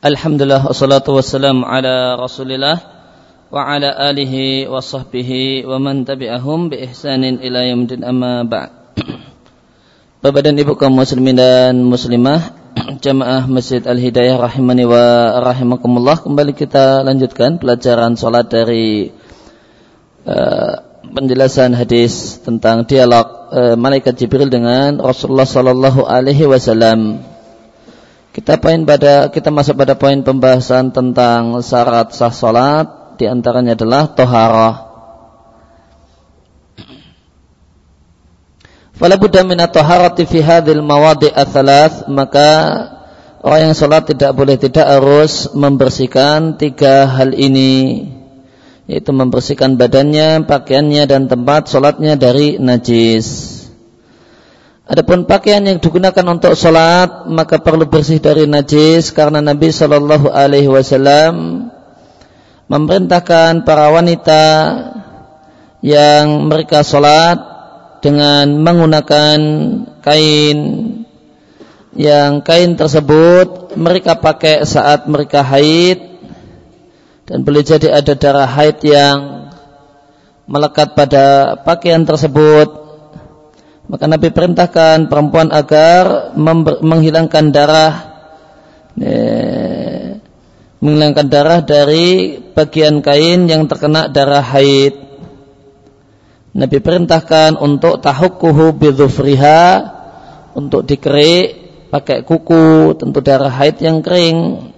Alhamdulillah 0.00 0.64
wassalatu 0.64 1.12
wassalamu 1.12 1.60
ala 1.60 2.16
Rasulillah 2.16 2.80
wa 3.52 3.68
ala 3.68 3.92
alihi 4.08 4.64
wa 4.64 4.80
sahbihi 4.80 5.68
wa 5.68 5.76
man 5.76 6.08
tabi'ahum 6.08 6.72
bi 6.72 6.88
ihsanin 6.88 7.36
ila 7.44 7.60
yaumil 7.68 8.00
amma 8.00 8.40
ba'd. 8.48 8.96
Bapak 10.24 10.40
dan 10.40 10.56
Ibu 10.56 10.80
kaum 10.80 10.96
muslimin 10.96 11.36
dan 11.36 11.84
muslimah, 11.84 12.48
jamaah 13.04 13.44
Masjid 13.44 13.84
Al-Hidayah 13.84 14.40
rahimani 14.40 14.88
wa 14.88 15.36
rahimakumullah. 15.44 16.24
Kembali 16.24 16.56
kita 16.56 17.04
lanjutkan 17.04 17.60
pelajaran 17.60 18.16
salat 18.16 18.48
dari 18.48 19.12
uh, 20.24 20.74
penjelasan 21.12 21.76
hadis 21.76 22.40
tentang 22.40 22.88
dialog 22.88 23.52
uh, 23.52 23.76
malaikat 23.76 24.16
Jibril 24.16 24.48
dengan 24.48 24.96
Rasulullah 24.96 25.44
sallallahu 25.44 26.08
alaihi 26.08 26.48
wasallam. 26.48 27.29
Kita 28.30 28.62
poin 28.62 28.86
pada 28.86 29.26
kita 29.26 29.50
masuk 29.50 29.74
pada 29.74 29.98
poin 29.98 30.22
pembahasan 30.22 30.94
tentang 30.94 31.58
syarat 31.66 32.14
sah 32.14 32.30
salat 32.30 33.18
di 33.18 33.26
antaranya 33.26 33.74
adalah 33.74 34.06
toharah. 34.14 34.76
Fala 38.94 39.16
budda 39.16 39.42
min 39.42 39.58
at-taharati 39.58 40.28
fi 40.30 40.44
hadhil 40.44 40.84
mawadi' 40.84 41.32
ats 41.32 42.06
maka 42.06 42.48
orang 43.42 43.72
yang 43.72 43.74
salat 43.74 44.06
tidak 44.06 44.36
boleh 44.36 44.60
tidak 44.60 44.86
harus 44.86 45.50
membersihkan 45.56 46.60
tiga 46.60 47.08
hal 47.10 47.32
ini 47.34 48.06
yaitu 48.90 49.14
membersihkan 49.14 49.78
badannya, 49.78 50.46
pakaiannya 50.50 51.06
dan 51.06 51.30
tempat 51.30 51.70
salatnya 51.70 52.18
dari 52.18 52.58
najis. 52.58 53.59
Adapun 54.90 55.22
pakaian 55.22 55.62
yang 55.62 55.78
digunakan 55.78 56.26
untuk 56.26 56.58
sholat 56.58 57.30
maka 57.30 57.62
perlu 57.62 57.86
bersih 57.86 58.18
dari 58.18 58.50
najis 58.50 59.14
karena 59.14 59.38
Nabi 59.38 59.70
Shallallahu 59.70 60.34
Alaihi 60.34 60.66
Wasallam 60.66 61.70
memerintahkan 62.66 63.62
para 63.62 63.86
wanita 63.94 64.42
yang 65.78 66.50
mereka 66.50 66.82
sholat 66.82 67.38
dengan 68.02 68.50
menggunakan 68.66 69.38
kain 70.02 70.58
yang 71.94 72.42
kain 72.42 72.74
tersebut 72.74 73.78
mereka 73.78 74.18
pakai 74.18 74.66
saat 74.66 75.06
mereka 75.06 75.46
haid 75.46 76.02
dan 77.30 77.46
boleh 77.46 77.62
jadi 77.62 77.94
ada 77.94 78.18
darah 78.18 78.50
haid 78.50 78.82
yang 78.82 79.54
melekat 80.50 80.98
pada 80.98 81.54
pakaian 81.62 82.02
tersebut 82.02 82.79
maka 83.90 84.06
Nabi 84.06 84.30
perintahkan 84.30 85.10
perempuan 85.10 85.50
agar 85.50 86.30
menghilangkan 86.78 87.50
darah 87.50 87.94
eh, 88.94 90.22
menghilangkan 90.78 91.26
darah 91.26 91.58
dari 91.58 92.38
bagian 92.38 93.02
kain 93.02 93.50
yang 93.50 93.66
terkena 93.66 94.06
darah 94.06 94.46
haid. 94.46 94.94
Nabi 96.54 96.78
perintahkan 96.78 97.58
untuk 97.58 97.98
tahukkuhu 97.98 98.78
bidhufriha 98.78 99.62
untuk 100.54 100.86
dikerik 100.86 101.58
pakai 101.90 102.22
kuku 102.22 102.94
tentu 102.94 103.18
darah 103.18 103.50
haid 103.50 103.82
yang 103.82 104.06
kering. 104.06 104.70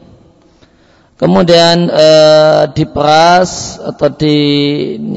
Kemudian 1.21 1.93
eh, 1.93 2.63
diperas 2.73 3.77
atau 3.77 4.09
di 4.09 4.37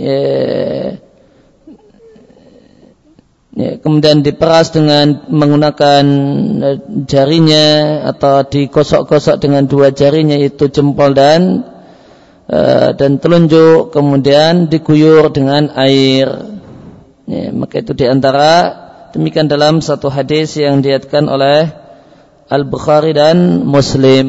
eh, 0.03 1.04
ya, 3.55 3.79
kemudian 3.79 4.21
diperas 4.21 4.75
dengan 4.75 5.25
menggunakan 5.31 6.03
eh, 6.61 6.77
jarinya 7.07 7.67
atau 8.11 8.43
digosok-gosok 8.43 9.41
dengan 9.41 9.65
dua 9.65 9.95
jarinya 9.95 10.35
itu 10.35 10.67
jempol 10.69 11.15
dan 11.15 11.63
uh, 12.49 12.93
dan 12.93 13.17
telunjuk 13.17 13.95
kemudian 13.95 14.69
diguyur 14.69 15.31
dengan 15.33 15.73
air. 15.73 16.53
Ya, 17.25 17.49
maka 17.49 17.81
itu 17.81 17.97
di 17.97 18.05
antara 18.05 18.51
demikian 19.15 19.49
dalam 19.49 19.81
satu 19.81 20.13
hadis 20.13 20.53
yang 20.59 20.85
diatkan 20.85 21.25
oleh 21.25 21.73
Al 22.45 22.69
Bukhari 22.69 23.17
dan 23.17 23.65
Muslim. 23.65 24.27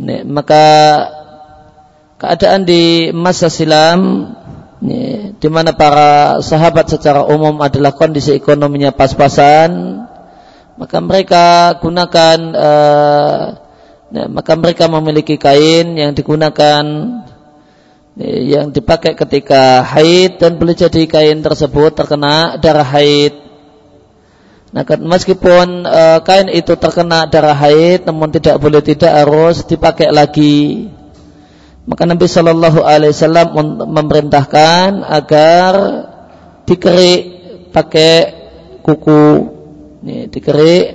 Ya, 0.00 0.24
maka 0.24 0.64
keadaan 2.16 2.64
di 2.64 3.12
masa 3.12 3.52
silam 3.52 4.32
di 4.80 5.48
mana 5.52 5.76
para 5.76 6.40
sahabat 6.40 6.88
secara 6.88 7.20
umum 7.28 7.60
adalah 7.60 7.92
kondisi 7.92 8.32
ekonominya 8.32 8.96
pas-pasan, 8.96 10.00
maka 10.80 10.96
mereka 11.04 11.76
gunakan, 11.84 12.38
uh, 12.56 13.44
ya, 14.08 14.24
maka 14.32 14.56
mereka 14.56 14.88
memiliki 14.88 15.36
kain 15.36 16.00
yang 16.00 16.16
digunakan, 16.16 16.84
ya, 18.16 18.30
yang 18.56 18.72
dipakai 18.72 19.12
ketika 19.12 19.84
haid 19.84 20.40
dan 20.40 20.56
boleh 20.56 20.72
jadi 20.72 21.04
kain 21.04 21.44
tersebut 21.44 21.92
terkena 21.92 22.56
darah 22.56 22.88
haid. 22.88 23.36
Nah, 24.72 24.86
meskipun 24.86 25.84
uh, 25.84 26.24
kain 26.24 26.48
itu 26.48 26.72
terkena 26.80 27.28
darah 27.28 27.52
haid, 27.52 28.08
namun 28.08 28.32
tidak 28.32 28.56
boleh 28.56 28.80
tidak 28.80 29.12
harus 29.12 29.60
dipakai 29.68 30.08
lagi. 30.08 30.88
Maka 31.88 32.04
Nabi 32.04 32.28
Shallallahu 32.28 32.84
Alaihi 32.84 33.16
Wasallam 33.16 33.48
memerintahkan 33.88 35.00
agar 35.00 35.72
dikerik 36.68 37.20
pakai 37.72 38.12
kuku, 38.84 39.24
Ini, 40.04 40.28
dikerik 40.28 40.86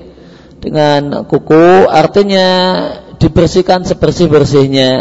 dengan 0.62 1.26
kuku, 1.26 1.90
artinya 1.90 2.48
dibersihkan 3.18 3.86
sebersih 3.86 4.30
bersihnya. 4.30 4.94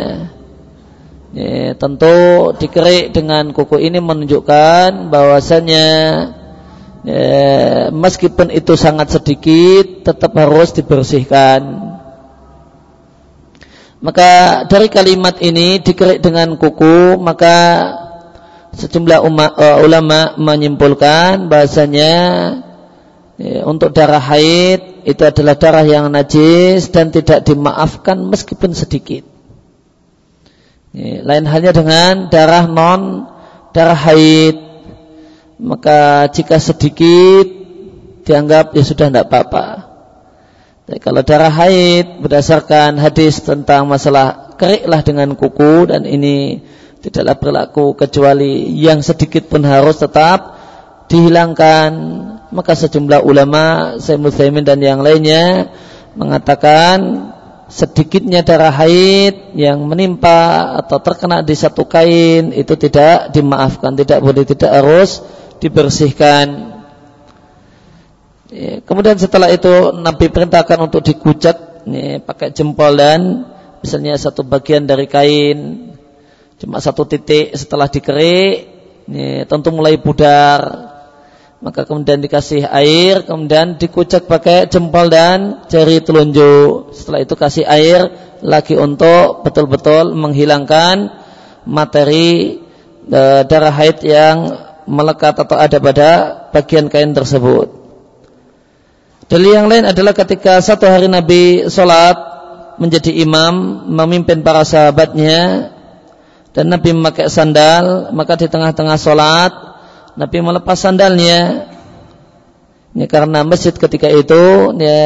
Ini, 1.34 1.76
tentu 1.76 2.52
dikerik 2.56 3.12
dengan 3.12 3.50
kuku 3.52 3.80
ini 3.80 3.98
menunjukkan 4.00 5.12
bahwasanya 5.12 5.86
ya, 7.04 7.24
meskipun 7.92 8.48
itu 8.54 8.76
sangat 8.78 9.12
sedikit, 9.12 10.06
tetap 10.06 10.32
harus 10.36 10.72
dibersihkan. 10.72 11.92
Maka 14.04 14.62
dari 14.68 14.92
kalimat 14.92 15.40
ini 15.40 15.80
dikerik 15.80 16.20
dengan 16.20 16.60
kuku, 16.60 17.16
maka 17.16 17.56
sejumlah 18.76 19.24
umat, 19.24 19.56
uh, 19.56 19.78
ulama 19.80 20.36
menyimpulkan 20.36 21.48
bahasanya 21.48 22.12
ya, 23.40 23.64
untuk 23.64 23.96
darah 23.96 24.20
haid 24.20 25.08
itu 25.08 25.24
adalah 25.24 25.56
darah 25.56 25.88
yang 25.88 26.12
najis 26.12 26.92
dan 26.92 27.08
tidak 27.08 27.48
dimaafkan 27.48 28.20
meskipun 28.28 28.76
sedikit. 28.76 29.24
Ya, 30.92 31.24
lain 31.24 31.48
halnya 31.48 31.72
dengan 31.72 32.28
darah 32.28 32.68
non 32.68 33.24
darah 33.72 33.96
haid, 33.96 34.60
maka 35.56 36.28
jika 36.28 36.60
sedikit 36.60 37.48
dianggap 38.28 38.76
ya 38.76 38.84
sudah 38.84 39.08
tidak 39.08 39.32
apa-apa. 39.32 39.93
Jadi 40.84 41.00
kalau 41.00 41.24
darah 41.24 41.48
haid 41.48 42.20
berdasarkan 42.20 43.00
hadis 43.00 43.40
tentang 43.40 43.88
masalah 43.88 44.52
keriklah 44.60 45.00
dengan 45.00 45.32
kuku 45.32 45.88
dan 45.88 46.04
ini 46.04 46.60
tidaklah 47.00 47.40
berlaku 47.40 47.96
kecuali 47.96 48.68
yang 48.76 49.00
sedikit 49.00 49.48
pun 49.48 49.64
harus 49.64 49.96
tetap 49.96 50.60
dihilangkan. 51.08 51.90
Maka 52.52 52.76
sejumlah 52.76 53.24
ulama, 53.24 53.96
Syekh 53.96 54.20
Muthaimin 54.20 54.62
dan 54.62 54.78
yang 54.84 55.00
lainnya 55.00 55.72
mengatakan 56.20 57.32
sedikitnya 57.72 58.44
darah 58.44 58.70
haid 58.70 59.56
yang 59.56 59.88
menimpa 59.88 60.76
atau 60.84 61.00
terkena 61.00 61.40
di 61.40 61.56
satu 61.56 61.88
kain 61.88 62.52
itu 62.52 62.76
tidak 62.76 63.32
dimaafkan, 63.32 63.96
tidak 63.96 64.20
boleh 64.20 64.44
tidak 64.44 64.68
harus 64.68 65.24
dibersihkan. 65.64 66.73
Ya, 68.54 68.78
kemudian 68.86 69.18
setelah 69.18 69.50
itu 69.50 69.90
Nabi 69.98 70.30
perintahkan 70.30 70.78
untuk 70.78 71.02
dikucat 71.02 71.82
ya, 71.90 72.22
pakai 72.22 72.54
jempol 72.54 72.94
dan 72.94 73.50
misalnya 73.82 74.14
satu 74.14 74.46
bagian 74.46 74.86
dari 74.86 75.10
kain 75.10 75.90
cuma 76.62 76.78
satu 76.78 77.02
titik 77.02 77.50
setelah 77.58 77.90
dikerik 77.90 78.70
ya, 79.10 79.42
tentu 79.50 79.74
mulai 79.74 79.98
pudar. 79.98 80.94
Maka 81.66 81.82
kemudian 81.82 82.22
dikasih 82.22 82.62
air 82.70 83.26
kemudian 83.26 83.74
dikucek 83.74 84.30
pakai 84.30 84.70
jempol 84.70 85.10
dan 85.10 85.66
jari 85.66 85.98
telunjuk. 85.98 86.94
Setelah 86.94 87.26
itu 87.26 87.34
kasih 87.34 87.66
air 87.66 88.06
lagi 88.38 88.78
untuk 88.78 89.42
betul-betul 89.42 90.14
menghilangkan 90.14 91.10
materi 91.66 92.60
e, 93.08 93.22
darah 93.50 93.74
haid 93.74 93.98
yang 94.06 94.36
melekat 94.86 95.42
atau 95.42 95.56
ada 95.58 95.80
pada 95.80 96.10
bagian 96.52 96.92
kain 96.92 97.16
tersebut 97.16 97.83
Dalil 99.34 99.50
yang 99.50 99.66
lain 99.66 99.82
adalah 99.82 100.14
ketika 100.14 100.62
satu 100.62 100.86
hari 100.86 101.10
Nabi 101.10 101.66
sholat 101.66 102.14
menjadi 102.78 103.10
imam, 103.18 103.82
memimpin 103.90 104.46
para 104.46 104.62
sahabatnya, 104.62 105.74
dan 106.54 106.70
Nabi 106.70 106.94
memakai 106.94 107.26
sandal, 107.26 108.14
maka 108.14 108.38
di 108.38 108.46
tengah-tengah 108.46 108.94
sholat, 108.94 109.50
Nabi 110.14 110.38
melepas 110.38 110.78
sandalnya. 110.78 111.66
Ya, 112.94 113.06
karena 113.10 113.42
masjid 113.42 113.74
ketika 113.74 114.06
itu 114.06 114.70
ya, 114.78 115.02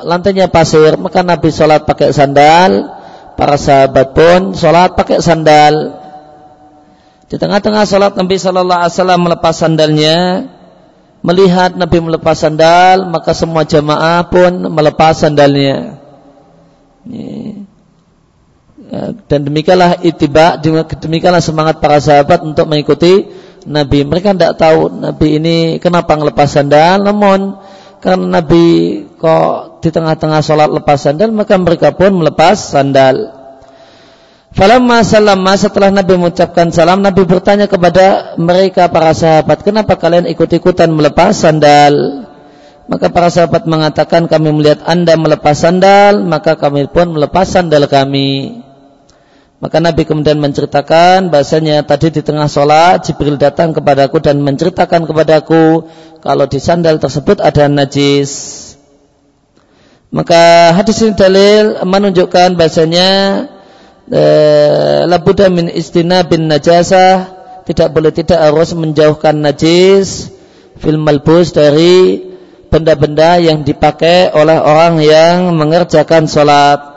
lantainya 0.00 0.48
pasir, 0.48 0.96
maka 0.96 1.20
Nabi 1.20 1.52
sholat 1.52 1.84
pakai 1.84 2.16
sandal, 2.16 2.88
para 3.36 3.60
sahabat 3.60 4.16
pun 4.16 4.56
sholat 4.56 4.96
pakai 4.96 5.20
sandal. 5.20 5.92
Di 7.28 7.36
tengah-tengah 7.36 7.84
sholat 7.84 8.16
Nabi 8.16 8.40
Shallallahu 8.40 8.80
Alaihi 8.80 8.96
Wasallam 8.96 9.20
melepas 9.28 9.54
sandalnya, 9.60 10.16
melihat 11.26 11.74
Nabi 11.74 11.98
melepas 11.98 12.38
sandal, 12.38 13.10
maka 13.10 13.34
semua 13.34 13.66
jamaah 13.66 14.22
pun 14.30 14.70
melepas 14.70 15.18
sandalnya. 15.18 15.98
Ya, 17.06 17.66
dan 19.26 19.42
demikianlah 19.42 19.98
itiba, 20.06 20.62
demikianlah 21.02 21.42
semangat 21.42 21.82
para 21.82 21.98
sahabat 21.98 22.46
untuk 22.46 22.70
mengikuti 22.70 23.26
Nabi. 23.66 24.06
Mereka 24.06 24.38
tidak 24.38 24.54
tahu 24.62 25.02
Nabi 25.02 25.42
ini 25.42 25.56
kenapa 25.82 26.14
ngelepas 26.14 26.46
sandal, 26.46 27.02
namun 27.02 27.58
karena 27.98 28.38
Nabi 28.38 28.64
kok 29.18 29.82
di 29.82 29.90
tengah-tengah 29.90 30.38
sholat 30.38 30.70
lepas 30.70 31.02
sandal, 31.02 31.34
maka 31.34 31.58
mereka 31.58 31.90
pun 31.98 32.14
melepas 32.14 32.54
sandal. 32.54 33.34
Falamma 34.56 35.04
salama 35.04 35.52
setelah 35.52 35.92
Nabi 35.92 36.16
mengucapkan 36.16 36.72
salam, 36.72 37.04
Nabi 37.04 37.28
bertanya 37.28 37.68
kepada 37.68 38.32
mereka 38.40 38.88
para 38.88 39.12
sahabat, 39.12 39.60
kenapa 39.60 40.00
kalian 40.00 40.24
ikut-ikutan 40.32 40.88
melepas 40.96 41.36
sandal? 41.36 42.24
Maka 42.88 43.12
para 43.12 43.28
sahabat 43.28 43.68
mengatakan 43.68 44.24
kami 44.24 44.56
melihat 44.56 44.80
anda 44.88 45.12
melepas 45.20 45.60
sandal, 45.60 46.24
maka 46.24 46.56
kami 46.56 46.88
pun 46.88 47.20
melepas 47.20 47.44
sandal 47.44 47.84
kami. 47.84 48.64
Maka 49.60 49.76
Nabi 49.76 50.08
kemudian 50.08 50.40
menceritakan 50.40 51.28
bahasanya 51.28 51.84
tadi 51.84 52.16
di 52.16 52.24
tengah 52.24 52.48
sholat 52.48 53.04
Jibril 53.04 53.36
datang 53.36 53.76
kepadaku 53.76 54.24
dan 54.24 54.40
menceritakan 54.40 55.04
kepadaku 55.04 55.84
kalau 56.24 56.48
di 56.48 56.56
sandal 56.64 56.96
tersebut 56.96 57.44
ada 57.44 57.68
najis. 57.68 58.72
Maka 60.08 60.72
hadis 60.72 61.04
ini 61.04 61.12
dalil 61.12 61.84
menunjukkan 61.84 62.56
bahasanya 62.56 63.08
labuda 65.06 65.50
min 65.50 65.66
istina 65.70 66.22
bin 66.22 66.46
najasah 66.46 67.34
tidak 67.66 67.88
boleh 67.90 68.14
tidak 68.14 68.38
harus 68.38 68.70
menjauhkan 68.78 69.42
najis 69.42 70.30
fil 70.78 71.00
malbus 71.02 71.50
dari 71.50 72.22
benda-benda 72.70 73.42
yang 73.42 73.66
dipakai 73.66 74.30
oleh 74.30 74.58
orang 74.62 75.02
yang 75.02 75.50
mengerjakan 75.54 76.30
sholat. 76.30 76.96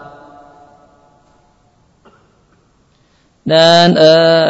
dan 3.49 3.97
uh, 3.97 4.47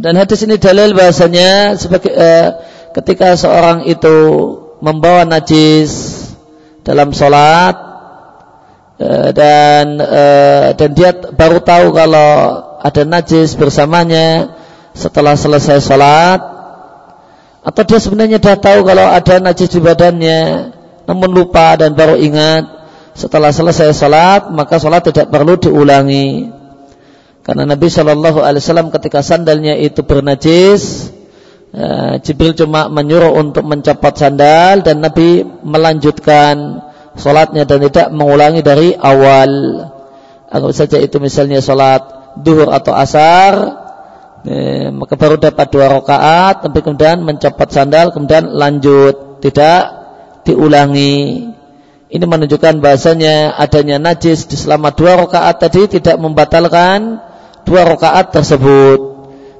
dan 0.00 0.14
hadis 0.16 0.48
ini 0.48 0.56
dalil 0.56 0.96
bahasanya 0.96 1.76
sebagai 1.76 2.08
uh, 2.08 2.56
ketika 2.96 3.36
seorang 3.36 3.84
itu 3.84 4.16
membawa 4.80 5.28
najis 5.28 6.24
dalam 6.80 7.12
sholat 7.12 7.83
dan 9.34 9.98
uh, 9.98 10.70
dan 10.78 10.90
dia 10.94 11.10
baru 11.34 11.58
tahu 11.58 11.90
kalau 11.90 12.30
ada 12.78 13.02
najis 13.02 13.58
bersamanya 13.58 14.54
setelah 14.94 15.34
selesai 15.34 15.82
sholat. 15.82 16.40
Atau 17.64 17.82
dia 17.88 17.98
sebenarnya 17.98 18.38
sudah 18.38 18.60
tahu 18.60 18.78
kalau 18.84 19.08
ada 19.08 19.40
najis 19.40 19.72
di 19.72 19.80
badannya 19.80 20.70
namun 21.04 21.32
lupa 21.32 21.76
dan 21.76 21.96
baru 21.96 22.16
ingat 22.16 22.64
setelah 23.16 23.52
selesai 23.52 23.92
sholat 23.96 24.52
maka 24.52 24.78
sholat 24.78 25.02
tidak 25.10 25.32
perlu 25.32 25.58
diulangi. 25.58 26.52
Karena 27.44 27.68
Nabi 27.68 27.92
Shallallahu 27.92 28.40
Alaihi 28.40 28.62
Wasallam 28.64 28.88
ketika 28.88 29.20
sandalnya 29.20 29.76
itu 29.76 30.00
bernajis, 30.00 31.12
eh, 31.76 32.16
Jibril 32.24 32.56
cuma 32.56 32.88
menyuruh 32.88 33.36
untuk 33.36 33.68
mencopot 33.68 34.16
sandal 34.16 34.80
dan 34.80 35.04
Nabi 35.04 35.44
melanjutkan 35.44 36.80
sholatnya 37.18 37.64
dan 37.66 37.82
tidak 37.86 38.10
mengulangi 38.10 38.60
dari 38.62 38.94
awal. 38.94 39.50
Anggap 40.50 40.72
saja 40.74 40.98
itu 41.02 41.18
misalnya 41.18 41.58
sholat 41.58 42.34
duhur 42.38 42.70
atau 42.70 42.94
asar, 42.94 43.52
eh, 44.46 44.90
maka 44.94 45.14
baru 45.18 45.38
dapat 45.38 45.66
dua 45.70 45.86
rakaat, 45.90 46.66
tapi 46.68 46.78
kemudian 46.82 47.22
mencopot 47.26 47.68
sandal, 47.70 48.14
kemudian 48.14 48.54
lanjut, 48.54 49.42
tidak 49.42 49.82
diulangi. 50.46 51.50
Ini 52.14 52.22
menunjukkan 52.30 52.78
bahasanya 52.78 53.58
adanya 53.58 53.98
najis 53.98 54.46
di 54.46 54.54
selama 54.54 54.94
dua 54.94 55.18
rakaat 55.26 55.58
tadi 55.58 55.98
tidak 55.98 56.14
membatalkan 56.22 57.18
dua 57.66 57.82
rakaat 57.82 58.30
tersebut. 58.30 59.14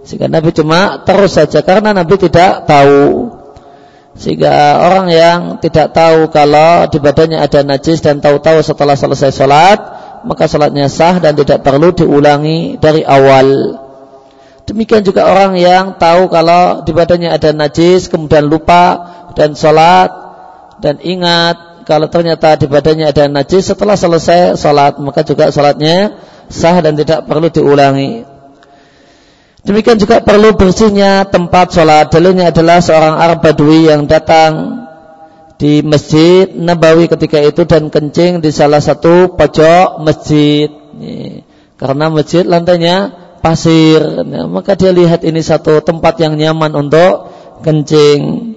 Sehingga 0.06 0.28
Nabi 0.30 0.52
cuma 0.54 1.02
terus 1.02 1.34
saja 1.34 1.64
karena 1.64 1.90
Nabi 1.90 2.14
tidak 2.20 2.68
tahu. 2.68 3.33
Sehingga 4.14 4.78
orang 4.78 5.10
yang 5.10 5.38
tidak 5.58 5.90
tahu 5.90 6.30
kalau 6.30 6.86
di 6.86 7.02
badannya 7.02 7.42
ada 7.42 7.66
najis 7.66 7.98
dan 7.98 8.22
tahu-tahu 8.22 8.62
setelah 8.62 8.94
selesai 8.94 9.34
sholat, 9.34 9.78
maka 10.22 10.46
sholatnya 10.46 10.86
sah 10.86 11.18
dan 11.18 11.34
tidak 11.34 11.66
perlu 11.66 11.90
diulangi 11.90 12.78
dari 12.78 13.02
awal. 13.02 13.78
Demikian 14.64 15.04
juga 15.04 15.28
orang 15.28 15.58
yang 15.60 15.98
tahu 16.00 16.30
kalau 16.32 16.86
di 16.86 16.94
badannya 16.94 17.28
ada 17.28 17.50
najis, 17.52 18.08
kemudian 18.08 18.46
lupa 18.48 19.12
dan 19.36 19.52
sholat 19.52 20.08
dan 20.78 21.02
ingat 21.02 21.84
kalau 21.84 22.08
ternyata 22.08 22.56
di 22.56 22.64
badannya 22.64 23.12
ada 23.12 23.28
najis 23.28 23.68
setelah 23.68 23.98
selesai 23.98 24.56
sholat, 24.56 24.96
maka 25.02 25.20
juga 25.20 25.52
sholatnya 25.52 26.16
sah 26.48 26.80
dan 26.80 26.96
tidak 26.96 27.28
perlu 27.28 27.52
diulangi. 27.52 28.33
Demikian 29.64 29.96
juga 29.96 30.20
perlu 30.20 30.52
bersihnya 30.52 31.24
tempat 31.24 31.72
sholat. 31.72 32.12
Dalilnya 32.12 32.52
adalah 32.52 32.84
seorang 32.84 33.16
Arab 33.16 33.40
Badui 33.40 33.88
yang 33.88 34.04
datang 34.04 34.84
di 35.56 35.80
masjid 35.80 36.52
Nabawi 36.52 37.08
ketika 37.08 37.40
itu 37.40 37.64
dan 37.64 37.88
kencing 37.88 38.44
di 38.44 38.52
salah 38.52 38.84
satu 38.84 39.32
pojok 39.32 40.04
masjid. 40.04 40.68
Karena 41.80 42.12
masjid 42.12 42.44
lantainya 42.44 43.24
pasir. 43.40 44.04
Nah, 44.04 44.44
maka 44.52 44.76
dia 44.76 44.92
lihat 44.92 45.24
ini 45.24 45.40
satu 45.40 45.80
tempat 45.80 46.20
yang 46.20 46.36
nyaman 46.36 46.76
untuk 46.76 47.32
kencing. 47.64 48.52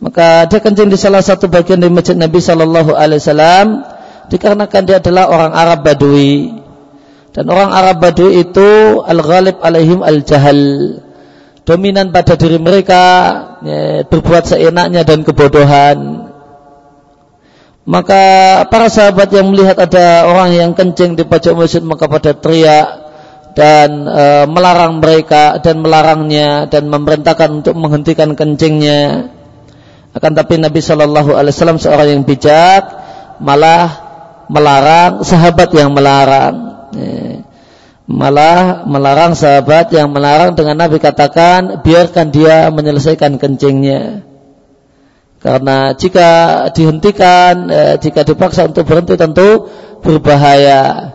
Maka 0.00 0.48
dia 0.48 0.64
kencing 0.64 0.88
di 0.88 0.96
salah 0.96 1.20
satu 1.20 1.52
bagian 1.52 1.76
dari 1.76 1.92
masjid 1.92 2.16
Nabi 2.16 2.40
Shallallahu 2.40 2.96
Alaihi 2.96 3.20
Wasallam 3.20 3.66
dikarenakan 4.32 4.82
dia 4.88 4.96
adalah 4.96 5.28
orang 5.28 5.52
Arab 5.52 5.84
Badui. 5.84 6.61
Dan 7.32 7.48
orang 7.48 7.72
Arab 7.72 8.04
Badui 8.04 8.44
itu 8.44 9.00
al-ghalib 9.00 9.56
alaihim 9.64 10.04
al-jahal. 10.04 10.60
Dominan 11.64 12.12
pada 12.12 12.36
diri 12.36 12.60
mereka 12.60 13.02
ya, 13.64 14.04
berbuat 14.04 14.44
seenaknya 14.52 15.00
dan 15.08 15.24
kebodohan. 15.24 16.28
Maka 17.88 18.22
para 18.68 18.86
sahabat 18.92 19.32
yang 19.32 19.50
melihat 19.50 19.74
ada 19.80 20.28
orang 20.28 20.54
yang 20.54 20.70
kencing 20.76 21.18
di 21.18 21.26
pojok 21.26 21.66
masjid 21.66 21.82
maka 21.82 22.06
pada 22.06 22.30
teriak 22.30 22.88
dan 23.58 24.06
e, 24.06 24.24
melarang 24.46 25.02
mereka 25.02 25.58
dan 25.58 25.82
melarangnya 25.82 26.70
dan 26.70 26.86
memerintahkan 26.86 27.62
untuk 27.62 27.74
menghentikan 27.74 28.38
kencingnya. 28.38 29.34
Akan 30.14 30.36
tapi 30.36 30.62
Nabi 30.62 30.78
Shallallahu 30.78 31.34
Alaihi 31.34 31.54
Wasallam 31.56 31.80
seorang 31.82 32.06
yang 32.06 32.22
bijak 32.22 32.86
malah 33.42 33.86
melarang 34.46 35.26
sahabat 35.26 35.74
yang 35.74 35.90
melarang 35.90 36.71
malah 38.12 38.84
melarang 38.84 39.32
sahabat 39.32 39.94
yang 39.94 40.10
melarang 40.10 40.52
dengan 40.58 40.76
Nabi 40.76 40.98
katakan 40.98 41.80
biarkan 41.80 42.34
dia 42.34 42.68
menyelesaikan 42.68 43.38
kencingnya. 43.38 44.26
Karena 45.42 45.90
jika 45.98 46.30
dihentikan 46.70 47.66
eh, 47.66 47.94
jika 47.98 48.22
dipaksa 48.22 48.70
untuk 48.70 48.86
berhenti 48.86 49.18
tentu 49.18 49.66
berbahaya. 49.98 51.10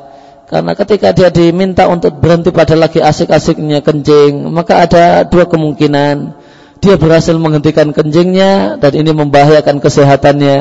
Karena 0.48 0.80
ketika 0.80 1.12
dia 1.12 1.28
diminta 1.28 1.92
untuk 1.92 2.24
berhenti 2.24 2.56
pada 2.56 2.76
lagi 2.76 3.04
asik-asiknya 3.04 3.84
kencing 3.84 4.48
maka 4.52 4.84
ada 4.84 5.24
dua 5.28 5.48
kemungkinan. 5.48 6.44
Dia 6.78 6.94
berhasil 6.94 7.34
menghentikan 7.34 7.90
kencingnya 7.90 8.78
dan 8.78 8.92
ini 8.94 9.10
membahayakan 9.10 9.82
kesehatannya. 9.82 10.58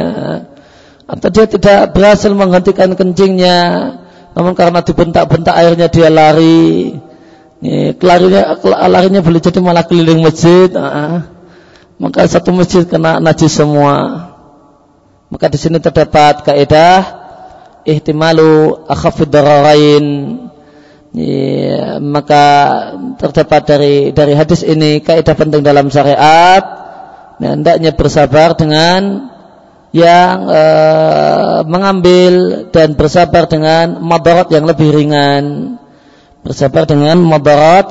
Atau 1.06 1.28
dia 1.28 1.44
tidak 1.46 1.92
berhasil 1.92 2.32
menghentikan 2.32 2.96
kencingnya 2.96 3.58
namun 4.36 4.52
karena 4.52 4.84
dibentak-bentak 4.84 5.56
airnya 5.56 5.88
dia 5.88 6.12
lari. 6.12 6.92
Larinya, 8.04 8.60
larinya 8.84 9.24
boleh 9.24 9.40
jadi 9.40 9.64
malah 9.64 9.88
keliling 9.88 10.20
masjid. 10.20 10.68
Nah, 10.68 11.24
maka 11.96 12.28
satu 12.28 12.52
masjid 12.52 12.84
kena 12.84 13.16
najis 13.16 13.56
semua. 13.56 14.28
Maka 15.32 15.48
di 15.48 15.56
sini 15.56 15.80
terdapat 15.80 16.44
kaidah 16.44 17.00
ihtimalu 17.88 18.84
akhafid 18.84 19.32
dararain. 19.32 20.04
Ya, 21.16 21.96
maka 21.96 22.44
terdapat 23.16 23.64
dari 23.64 23.94
dari 24.12 24.36
hadis 24.36 24.60
ini 24.60 25.00
kaidah 25.00 25.32
penting 25.32 25.64
dalam 25.64 25.88
syariat. 25.88 26.60
Nah, 27.40 27.56
hendaknya 27.56 27.96
bersabar 27.96 28.52
dengan 28.52 29.32
yang 29.96 30.44
e, 30.44 30.62
mengambil 31.64 32.32
dan 32.68 32.92
bersabar 32.92 33.48
dengan 33.48 33.96
madarat 34.04 34.52
yang 34.52 34.68
lebih 34.68 34.92
ringan. 34.92 35.76
Bersabar 36.44 36.84
dengan 36.84 37.16
madarat 37.24 37.86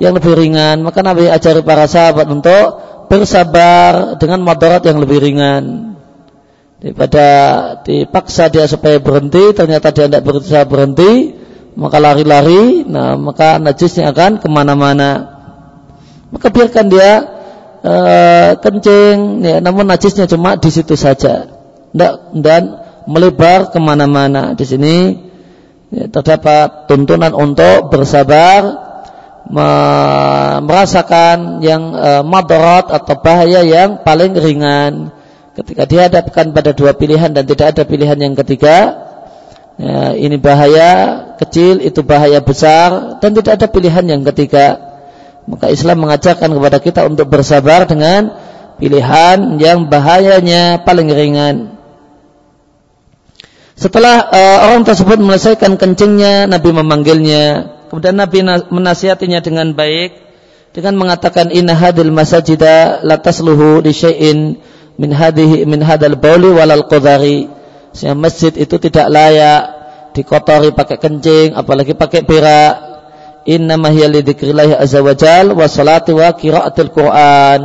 yang 0.00 0.16
lebih 0.16 0.32
ringan. 0.32 0.80
Maka 0.80 1.04
Nabi 1.04 1.28
ajari 1.28 1.60
para 1.60 1.84
sahabat 1.84 2.24
untuk 2.32 2.80
bersabar 3.12 4.16
dengan 4.16 4.40
madarat 4.40 4.86
yang 4.88 5.02
lebih 5.02 5.20
ringan 5.20 5.90
daripada 6.80 7.26
dipaksa 7.84 8.48
dia 8.48 8.64
supaya 8.64 8.96
berhenti 8.96 9.52
ternyata 9.52 9.92
dia 9.92 10.08
tidak 10.08 10.24
berusaha 10.24 10.64
berhenti 10.64 11.36
maka 11.76 12.00
lari-lari 12.00 12.88
nah 12.88 13.20
maka 13.20 13.60
najisnya 13.60 14.08
akan 14.14 14.40
ke 14.40 14.48
mana-mana 14.48 15.28
maka 16.32 16.48
biarkan 16.48 16.86
dia 16.88 17.39
uh, 17.84 18.56
kencing 18.60 19.44
ya, 19.44 19.58
namun 19.60 19.88
najisnya 19.88 20.28
cuma 20.30 20.56
di 20.56 20.70
situ 20.72 20.94
saja. 20.96 21.48
Dan 22.36 22.62
melebar 23.10 23.74
ke 23.74 23.78
mana-mana. 23.82 24.54
Di 24.54 24.62
sini 24.62 25.18
ya, 25.90 26.06
terdapat 26.06 26.86
tuntunan 26.86 27.34
untuk 27.34 27.90
bersabar 27.90 28.88
merasakan 30.62 31.58
yang 31.58 31.90
madarat 32.22 32.86
atau 32.86 33.18
bahaya 33.18 33.66
yang 33.66 34.06
paling 34.06 34.38
ringan. 34.38 35.10
Ketika 35.58 35.84
dihadapkan 35.90 36.54
pada 36.54 36.70
dua 36.70 36.94
pilihan 36.94 37.34
dan 37.34 37.42
tidak 37.44 37.74
ada 37.74 37.82
pilihan 37.82 38.14
yang 38.14 38.38
ketiga 38.38 38.94
ya, 39.74 40.14
ini 40.14 40.38
bahaya 40.38 40.90
kecil 41.42 41.82
itu 41.82 42.06
bahaya 42.06 42.38
besar 42.38 43.18
dan 43.18 43.34
tidak 43.34 43.58
ada 43.58 43.66
pilihan 43.66 44.06
yang 44.06 44.22
ketiga 44.22 44.89
maka 45.50 45.66
Islam 45.68 46.06
mengajarkan 46.06 46.54
kepada 46.54 46.78
kita 46.78 47.00
untuk 47.10 47.26
bersabar 47.26 47.84
dengan 47.90 48.30
pilihan 48.78 49.58
yang 49.58 49.90
bahayanya 49.90 50.86
paling 50.86 51.10
ringan 51.10 51.74
setelah 53.74 54.30
uh, 54.30 54.58
orang 54.70 54.86
tersebut 54.86 55.18
menyelesaikan 55.18 55.74
kencingnya 55.74 56.46
Nabi 56.46 56.70
memanggilnya 56.70 57.44
kemudian 57.90 58.14
Nabi 58.14 58.46
menasihatinya 58.70 59.42
dengan 59.42 59.74
baik 59.74 60.30
dengan 60.70 60.94
mengatakan 60.94 61.50
inna 61.50 61.74
hadil 61.74 62.14
masajida 62.14 63.02
la 63.02 63.18
tasluhu 63.18 63.82
li 63.82 63.90
syai'in 63.90 64.62
min 65.00 65.10
hadhihi 65.10 65.66
min 65.66 65.80
hadal 65.82 66.14
bauli 66.20 66.52
walal 66.52 66.86
qadari. 66.86 67.50
Sehingga 67.90 68.14
masjid 68.14 68.54
itu 68.54 68.78
tidak 68.78 69.10
layak 69.10 69.62
dikotori 70.14 70.70
pakai 70.70 70.98
kencing 71.00 71.58
apalagi 71.58 71.96
pakai 71.96 72.22
berak. 72.22 72.89
Inna 73.48 73.76
hiya 73.88 74.08
li 74.12 74.20
dzikrillah 74.20 74.76
azza 74.80 75.00
wajal 75.00 75.56
wa 75.56 75.64
salati 75.64 76.12
wa 76.12 76.32
qiraatil 76.36 76.92
Qur'an. 76.92 77.60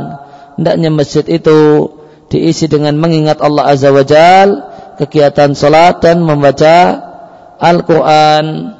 Hendaknya 0.56 0.88
masjid 0.88 1.24
itu 1.28 1.90
diisi 2.32 2.64
dengan 2.66 2.96
mengingat 2.96 3.44
Allah 3.44 3.68
azza 3.68 3.92
wajal, 3.92 4.64
kegiatan 4.96 5.52
salat 5.52 6.00
dan 6.00 6.24
membaca 6.24 7.04
Al-Qur'an. 7.60 8.76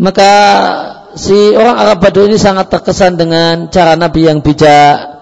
Maka 0.00 0.32
si 1.14 1.54
orang 1.54 1.76
Arab 1.78 1.98
Badu 2.02 2.26
ini 2.26 2.40
sangat 2.40 2.72
terkesan 2.72 3.14
dengan 3.14 3.70
cara 3.70 3.94
Nabi 3.94 4.26
yang 4.26 4.42
bijak 4.42 5.20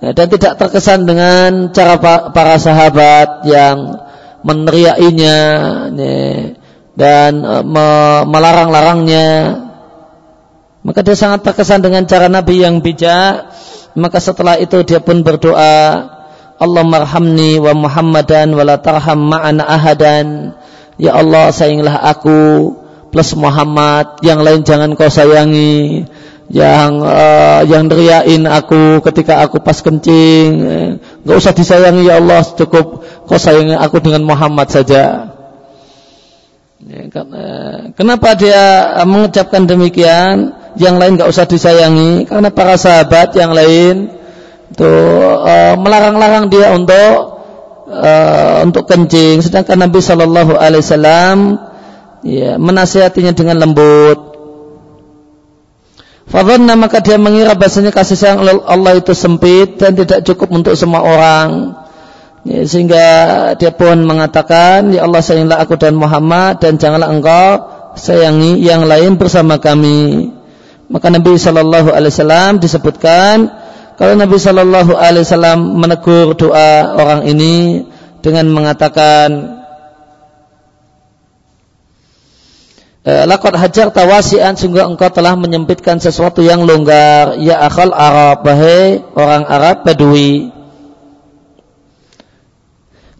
Ya, 0.00 0.16
dan 0.16 0.32
tidak 0.32 0.56
terkesan 0.56 1.04
dengan 1.04 1.76
cara 1.76 2.00
para 2.32 2.56
sahabat 2.56 3.44
yang 3.44 4.00
meneriakinya 4.40 5.36
ya, 5.92 6.16
dan 7.00 7.40
e, 7.40 7.54
melarang-larangnya. 8.28 9.28
Maka 10.84 11.00
dia 11.00 11.16
sangat 11.16 11.48
terkesan 11.48 11.80
dengan 11.80 12.04
cara 12.04 12.28
Nabi 12.28 12.60
yang 12.60 12.84
bijak. 12.84 13.48
Maka 13.96 14.20
setelah 14.20 14.60
itu 14.60 14.84
dia 14.84 15.00
pun 15.00 15.24
berdoa 15.24 16.06
Allah 16.60 16.84
marhamni 16.84 17.56
wa 17.56 17.72
Muhammadan 17.72 18.52
wa 18.52 18.64
la 18.68 18.76
tarham 18.76 19.32
ma'ana 19.32 19.64
ahadan. 19.64 20.52
Ya 21.00 21.16
Allah 21.16 21.48
sayangilah 21.56 22.04
aku 22.04 22.38
plus 23.08 23.32
Muhammad 23.32 24.20
yang 24.20 24.44
lain 24.44 24.60
jangan 24.60 24.92
kau 24.92 25.08
sayangi. 25.08 26.04
Yang 26.50 26.92
uh, 27.06 27.62
yang 27.62 27.86
neriain 27.86 28.42
aku 28.44 29.00
ketika 29.04 29.40
aku 29.40 29.60
pas 29.64 29.80
kencing. 29.80 30.52
Nggak 31.24 31.36
usah 31.36 31.52
disayangi 31.56 32.08
ya 32.08 32.20
Allah 32.20 32.44
cukup 32.44 33.04
kau 33.24 33.40
sayangi 33.40 33.76
aku 33.76 34.00
dengan 34.04 34.24
Muhammad 34.24 34.68
saja 34.68 35.36
ya, 36.90 37.06
uh, 37.06 37.94
kenapa 37.94 38.34
dia 38.34 38.98
mengucapkan 39.06 39.64
demikian? 39.64 40.58
Yang 40.74 40.96
lain 40.98 41.12
nggak 41.18 41.30
usah 41.30 41.46
disayangi 41.46 42.30
karena 42.30 42.50
para 42.54 42.78
sahabat 42.78 43.34
yang 43.34 43.50
lain 43.50 44.10
itu 44.70 44.94
uh, 45.42 45.74
melarang-larang 45.78 46.46
dia 46.46 46.70
untuk 46.74 47.42
untuk 48.62 48.86
kencing. 48.86 49.42
Sedangkan 49.42 49.82
Nabi 49.82 49.98
Shallallahu 49.98 50.54
Alaihi 50.54 50.82
Wasallam 50.82 51.38
ya 52.22 52.54
menasihatinya 52.54 53.34
dengan 53.34 53.58
lembut. 53.58 54.30
Fadhanna 56.30 56.78
maka 56.78 57.02
dia 57.02 57.18
mengira 57.18 57.58
bahasanya 57.58 57.90
kasih 57.90 58.14
sayang 58.14 58.46
Allah 58.62 58.94
itu 58.94 59.10
sempit 59.18 59.82
dan 59.82 59.98
tidak 59.98 60.22
cukup 60.22 60.54
untuk 60.54 60.78
semua 60.78 61.02
orang. 61.02 61.74
Ya, 62.40 62.64
sehingga 62.64 63.06
dia 63.60 63.72
pun 63.72 64.00
mengatakan, 64.08 64.96
Ya 64.96 65.04
Allah 65.04 65.20
sayangilah 65.20 65.60
aku 65.60 65.76
dan 65.76 65.96
Muhammad 65.96 66.60
dan 66.60 66.80
janganlah 66.80 67.12
engkau 67.12 67.48
sayangi 68.00 68.60
yang 68.64 68.88
lain 68.88 69.20
bersama 69.20 69.60
kami. 69.60 70.32
Maka 70.88 71.12
Nabi 71.12 71.36
Shallallahu 71.36 71.92
Alaihi 71.92 72.10
Wasallam 72.10 72.58
disebutkan 72.58 73.46
kalau 74.00 74.16
Nabi 74.16 74.40
Shallallahu 74.40 74.96
Alaihi 74.96 75.22
Wasallam 75.22 75.78
menegur 75.78 76.32
doa 76.34 76.96
orang 76.96 77.28
ini 77.28 77.84
dengan 78.24 78.48
mengatakan 78.48 79.60
Eh, 83.00 83.24
lakot 83.24 83.56
hajar 83.56 83.88
tawasian 83.88 84.60
sehingga 84.60 84.84
engkau 84.84 85.08
telah 85.08 85.32
menyempitkan 85.32 85.96
sesuatu 85.96 86.44
yang 86.44 86.68
longgar 86.68 87.40
ya 87.40 87.56
akal 87.64 87.96
Arab 87.96 88.44
bahai 88.44 89.00
orang 89.16 89.48
Arab 89.48 89.88
Badui 89.88 90.52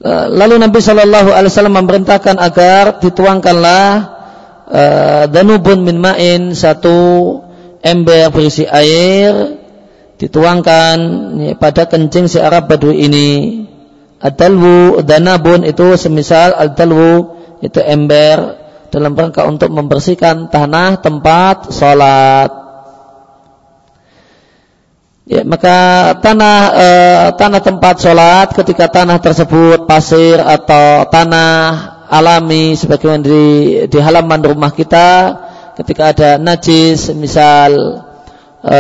lalu 0.09 0.57
Nabi 0.57 0.81
Shallallahu 0.81 1.29
Alaihi 1.29 1.53
Wasallam 1.53 1.77
memerintahkan 1.77 2.41
agar 2.41 3.05
dituangkanlah 3.05 3.89
uh, 4.65 5.25
danubun 5.29 5.85
min 5.85 6.01
main 6.01 6.57
satu 6.57 7.37
ember 7.85 8.33
berisi 8.33 8.65
air 8.65 9.61
dituangkan 10.17 10.97
ya, 11.41 11.55
pada 11.57 11.89
kencing 11.89 12.29
si 12.29 12.41
Arab 12.41 12.69
Badui 12.69 13.05
ini 13.09 13.29
adalwu 14.21 15.01
danabun 15.05 15.65
itu 15.65 15.97
semisal 15.97 16.57
adalwu 16.57 17.41
itu 17.61 17.81
ember 17.81 18.61
dalam 18.91 19.15
rangka 19.15 19.47
untuk 19.47 19.71
membersihkan 19.71 20.51
tanah 20.51 20.99
tempat 21.01 21.71
sholat. 21.71 22.60
Ya, 25.31 25.47
maka 25.47 26.11
tanah 26.19 26.59
e, 26.75 26.89
tanah 27.39 27.63
tempat 27.63 28.03
sholat 28.03 28.51
ketika 28.51 28.91
tanah 28.91 29.23
tersebut 29.23 29.87
pasir 29.87 30.43
atau 30.43 31.07
tanah 31.07 32.03
alami 32.11 32.75
sebagaimana 32.75 33.23
di, 33.23 33.45
di 33.87 33.99
halaman 34.03 34.43
rumah 34.43 34.75
kita 34.75 35.39
ketika 35.79 36.11
ada 36.11 36.31
najis 36.35 37.15
misal 37.15 38.03
e, 38.59 38.79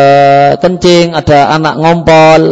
kencing 0.59 1.14
ada 1.14 1.54
anak 1.54 1.78
ngompol 1.78 2.42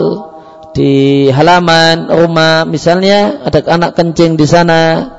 di 0.78 1.26
halaman 1.34 2.06
rumah 2.06 2.62
misalnya 2.70 3.42
ada 3.50 3.66
anak 3.66 3.98
kencing 3.98 4.38
di 4.38 4.46
sana 4.46 5.10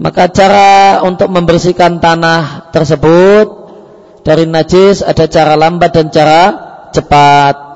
maka 0.00 0.32
cara 0.32 1.04
untuk 1.04 1.28
membersihkan 1.28 2.00
tanah 2.00 2.72
tersebut 2.72 3.52
dari 4.24 4.48
najis 4.48 5.04
ada 5.04 5.28
cara 5.28 5.60
lambat 5.60 5.92
dan 5.92 6.08
cara 6.08 6.40
cepat. 6.88 7.67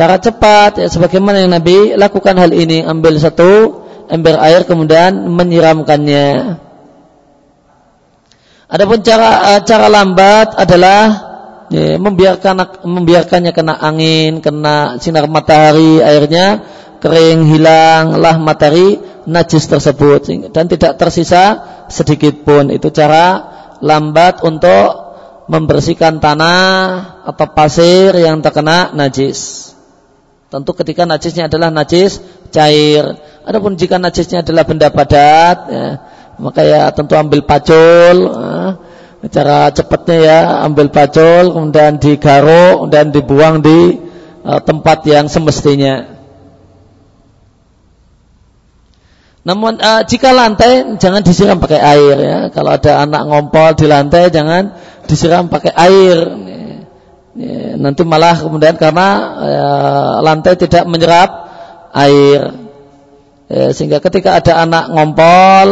Cara 0.00 0.16
cepat 0.16 0.80
ya, 0.80 0.88
sebagaimana 0.88 1.44
yang 1.44 1.52
Nabi 1.52 1.92
lakukan 1.92 2.32
hal 2.40 2.56
ini 2.56 2.80
ambil 2.80 3.20
satu 3.20 3.84
ember 4.08 4.40
air 4.40 4.64
kemudian 4.64 5.28
menyiramkannya. 5.28 6.56
Adapun 8.64 9.04
cara 9.04 9.52
eh, 9.52 9.60
cara 9.68 9.92
lambat 9.92 10.56
adalah 10.56 11.02
ya, 11.68 12.00
membiarkan 12.00 12.80
membiarkannya 12.80 13.52
kena 13.52 13.76
angin, 13.76 14.40
kena 14.40 14.96
sinar 15.04 15.28
matahari, 15.28 16.00
airnya 16.00 16.64
kering, 17.04 17.44
hilanglah 17.52 18.40
matahari 18.40 19.04
najis 19.28 19.68
tersebut 19.68 20.48
dan 20.48 20.64
tidak 20.64 20.96
tersisa 20.96 21.60
sedikit 21.92 22.40
pun. 22.40 22.72
Itu 22.72 22.88
cara 22.88 23.52
lambat 23.84 24.48
untuk 24.48 25.12
membersihkan 25.44 26.24
tanah 26.24 27.20
atau 27.28 27.46
pasir 27.52 28.16
yang 28.16 28.40
terkena 28.40 28.96
najis. 28.96 29.69
Tentu 30.50 30.74
ketika 30.74 31.06
najisnya 31.06 31.46
adalah 31.46 31.70
najis 31.70 32.18
cair. 32.50 33.14
Adapun 33.46 33.78
jika 33.78 34.02
najisnya 34.02 34.42
adalah 34.42 34.66
benda 34.66 34.90
padat, 34.90 35.58
ya, 35.70 35.86
maka 36.42 36.66
ya 36.66 36.90
tentu 36.90 37.14
ambil 37.14 37.46
pacul. 37.46 38.16
Ya, 38.34 38.74
cara 39.30 39.70
cepatnya 39.70 40.16
ya 40.18 40.38
ambil 40.66 40.90
pacul, 40.90 41.54
kemudian 41.54 42.02
digaruk 42.02 42.90
dan 42.90 43.14
dibuang 43.14 43.62
di 43.62 44.02
uh, 44.42 44.58
tempat 44.58 45.06
yang 45.06 45.30
semestinya. 45.30 46.18
Namun 49.40 49.80
uh, 49.80 50.02
jika 50.04 50.34
lantai 50.36 50.98
jangan 51.00 51.22
disiram 51.22 51.62
pakai 51.62 51.80
air 51.80 52.16
ya. 52.18 52.38
Kalau 52.50 52.74
ada 52.74 53.06
anak 53.06 53.22
ngompol 53.24 53.72
di 53.78 53.86
lantai 53.86 54.34
jangan 54.34 54.74
disiram 55.06 55.46
pakai 55.46 55.72
air. 55.78 56.18
Ya, 56.26 56.59
nanti 57.78 58.02
malah 58.02 58.34
kemudian 58.34 58.74
karena 58.74 59.08
ya, 59.38 59.68
lantai 60.24 60.58
tidak 60.58 60.84
menyerap 60.90 61.30
air. 61.94 62.54
Ya, 63.50 63.74
sehingga 63.74 63.98
ketika 63.98 64.38
ada 64.38 64.62
anak 64.62 64.94
ngompol, 64.94 65.68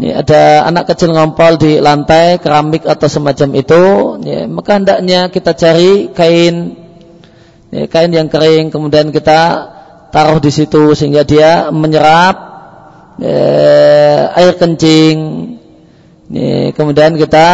ya, 0.00 0.20
ada 0.20 0.68
anak 0.68 0.84
kecil 0.92 1.16
ngompol 1.16 1.56
di 1.56 1.80
lantai 1.80 2.36
keramik 2.40 2.84
atau 2.84 3.08
semacam 3.08 3.48
itu, 3.56 3.84
ya, 4.24 4.44
maka 4.48 4.76
hendaknya 4.76 5.32
kita 5.32 5.56
cari 5.56 6.12
kain 6.12 6.76
ya, 7.72 7.88
kain 7.88 8.12
yang 8.12 8.28
kering 8.28 8.68
kemudian 8.68 9.16
kita 9.16 9.72
taruh 10.12 10.38
di 10.44 10.52
situ 10.52 10.92
sehingga 10.92 11.24
dia 11.24 11.72
menyerap 11.72 12.36
ya, 13.20 13.40
air 14.36 14.56
kencing. 14.56 15.16
Ya, 16.32 16.72
kemudian 16.72 17.20
kita 17.20 17.48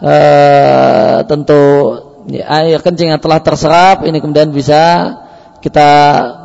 uh, 0.00 1.22
tentu 1.28 1.62
ya, 2.30 2.48
air 2.62 2.80
kencing 2.80 3.14
yang 3.14 3.22
telah 3.22 3.42
terserap 3.44 4.02
ini 4.08 4.18
kemudian 4.18 4.50
bisa 4.50 5.14
kita 5.60 5.90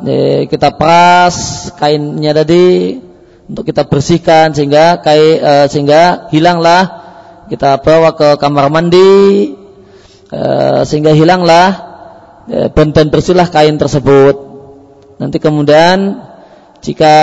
ya, 0.04 0.48
kita 0.48 0.74
peras 0.76 1.68
kainnya 1.76 2.32
tadi 2.32 2.98
untuk 3.50 3.66
kita 3.66 3.82
bersihkan 3.88 4.54
sehingga 4.54 5.02
kain 5.02 5.42
uh, 5.42 5.66
sehingga 5.66 6.30
hilanglah 6.30 7.02
kita 7.50 7.82
bawa 7.82 8.14
ke 8.14 8.38
kamar 8.38 8.70
mandi 8.70 9.58
uh, 10.30 10.86
sehingga 10.86 11.10
hilanglah 11.10 11.68
uh, 12.46 12.68
dan 12.70 13.10
bersihlah 13.10 13.50
kain 13.50 13.74
tersebut. 13.74 14.48
Nanti 15.18 15.36
kemudian 15.42 16.29
jika 16.80 17.14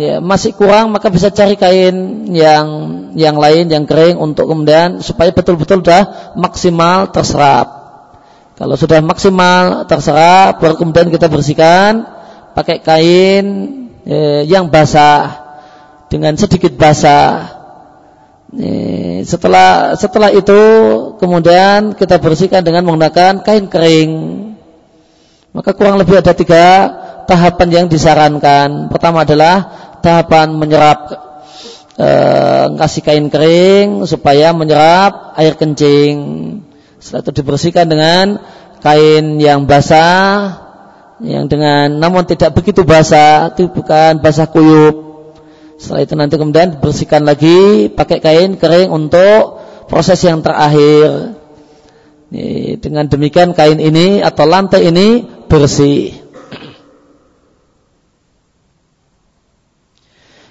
ya, 0.00 0.24
masih 0.24 0.56
kurang 0.56 0.88
maka 0.88 1.12
bisa 1.12 1.28
cari 1.28 1.60
kain 1.60 2.24
yang 2.32 2.66
yang 3.12 3.36
lain 3.36 3.68
yang 3.68 3.84
kering 3.84 4.16
untuk 4.16 4.48
kemudian 4.48 5.04
supaya 5.04 5.28
betul-betul 5.36 5.84
sudah 5.84 6.32
maksimal 6.32 7.12
terserap. 7.12 7.68
Kalau 8.56 8.74
sudah 8.74 9.04
maksimal 9.04 9.84
terserap 9.84 10.64
baru 10.64 10.80
kemudian 10.80 11.12
kita 11.12 11.28
bersihkan 11.28 12.08
pakai 12.56 12.80
kain 12.80 13.44
ya, 14.08 14.48
yang 14.48 14.72
basah 14.72 15.44
dengan 16.08 16.32
sedikit 16.40 16.72
basah. 16.72 17.60
Ya, 18.48 19.28
setelah 19.28 19.92
setelah 20.00 20.32
itu 20.32 20.60
kemudian 21.20 21.92
kita 22.00 22.16
bersihkan 22.16 22.64
dengan 22.64 22.88
menggunakan 22.88 23.44
kain 23.44 23.68
kering. 23.68 24.12
Maka 25.52 25.76
kurang 25.76 26.00
lebih 26.00 26.16
ada 26.16 26.32
tiga 26.32 26.66
tahapan 27.28 27.68
yang 27.68 27.86
disarankan. 27.86 28.88
Pertama 28.88 29.28
adalah 29.28 29.68
tahapan 30.00 30.56
menyerap 30.56 30.98
e, 31.94 32.08
kasih 32.80 33.02
kain 33.04 33.28
kering 33.28 34.08
supaya 34.08 34.56
menyerap 34.56 35.36
air 35.36 35.54
kencing. 35.54 36.16
Setelah 36.98 37.22
itu 37.28 37.32
dibersihkan 37.44 37.86
dengan 37.86 38.40
kain 38.80 39.36
yang 39.38 39.68
basah 39.68 40.68
yang 41.18 41.50
dengan 41.50 41.98
namun 41.98 42.22
tidak 42.30 42.54
begitu 42.54 42.86
basah, 42.86 43.50
itu 43.50 43.66
bukan 43.66 44.22
basah 44.22 44.46
kuyup. 44.46 44.96
Setelah 45.78 46.02
itu 46.06 46.14
nanti 46.14 46.34
kemudian 46.38 46.78
bersihkan 46.78 47.26
lagi 47.26 47.90
pakai 47.90 48.18
kain 48.22 48.54
kering 48.58 48.90
untuk 48.90 49.62
proses 49.90 50.22
yang 50.22 50.42
terakhir. 50.42 51.38
Dengan 52.78 53.08
demikian 53.08 53.56
kain 53.56 53.80
ini 53.80 54.20
atau 54.20 54.44
lantai 54.44 54.84
ini 54.92 55.24
bersih. 55.48 56.27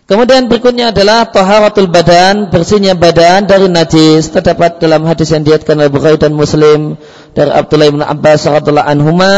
Kemudian 0.07 0.47
berikutnya 0.47 0.95
adalah 0.95 1.27
taharatul 1.27 1.91
badan, 1.91 2.47
bersihnya 2.47 2.95
badan 2.95 3.43
dari 3.43 3.67
najis. 3.67 4.31
Terdapat 4.31 4.79
dalam 4.79 5.03
hadis 5.03 5.35
yang 5.35 5.43
diatkan 5.43 5.75
oleh 5.75 5.91
Bukhari 5.91 6.15
dan 6.15 6.31
Muslim 6.31 6.95
dari 7.35 7.51
Abdullah 7.51 7.91
bin 7.91 7.99
Abbas 7.99 8.47
radhiyallahu 8.47 8.87
anhuma 8.87 9.35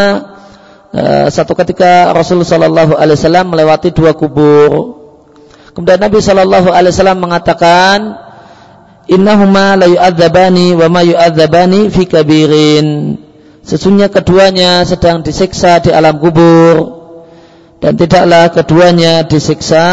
eh, 0.94 1.26
satu 1.34 1.58
ketika 1.58 2.14
Rasulullah 2.14 2.54
sallallahu 2.54 2.94
alaihi 3.02 3.18
wasallam 3.18 3.50
melewati 3.50 3.90
dua 3.90 4.14
kubur. 4.14 5.02
Kemudian 5.74 6.06
Nabi 6.06 6.22
sallallahu 6.22 6.70
alaihi 6.70 6.94
wasallam 6.94 7.18
mengatakan, 7.18 7.98
"Innahuma 9.10 9.74
la 9.74 9.90
yu'adzabani 9.90 10.78
wa 10.78 10.86
ma 10.86 11.02
yu'adzabani 11.02 11.89
fi 11.89 12.06
kabirin." 12.06 13.17
Sesungguhnya 13.65 14.13
keduanya 14.13 14.86
sedang 14.86 15.26
disiksa 15.26 15.82
di 15.82 15.89
alam 15.89 16.22
kubur 16.22 17.02
dan 17.82 17.98
tidaklah 17.98 18.54
keduanya 18.54 19.26
disiksa 19.26 19.89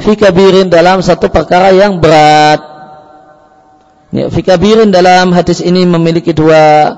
fikabirin 0.00 0.68
dalam 0.68 1.00
satu 1.00 1.28
perkara 1.32 1.72
yang 1.72 1.98
berat. 2.00 2.60
Ya, 4.14 4.30
fikabirin 4.30 4.94
dalam 4.94 5.34
hadis 5.34 5.60
ini 5.60 5.84
memiliki 5.84 6.30
dua 6.32 6.94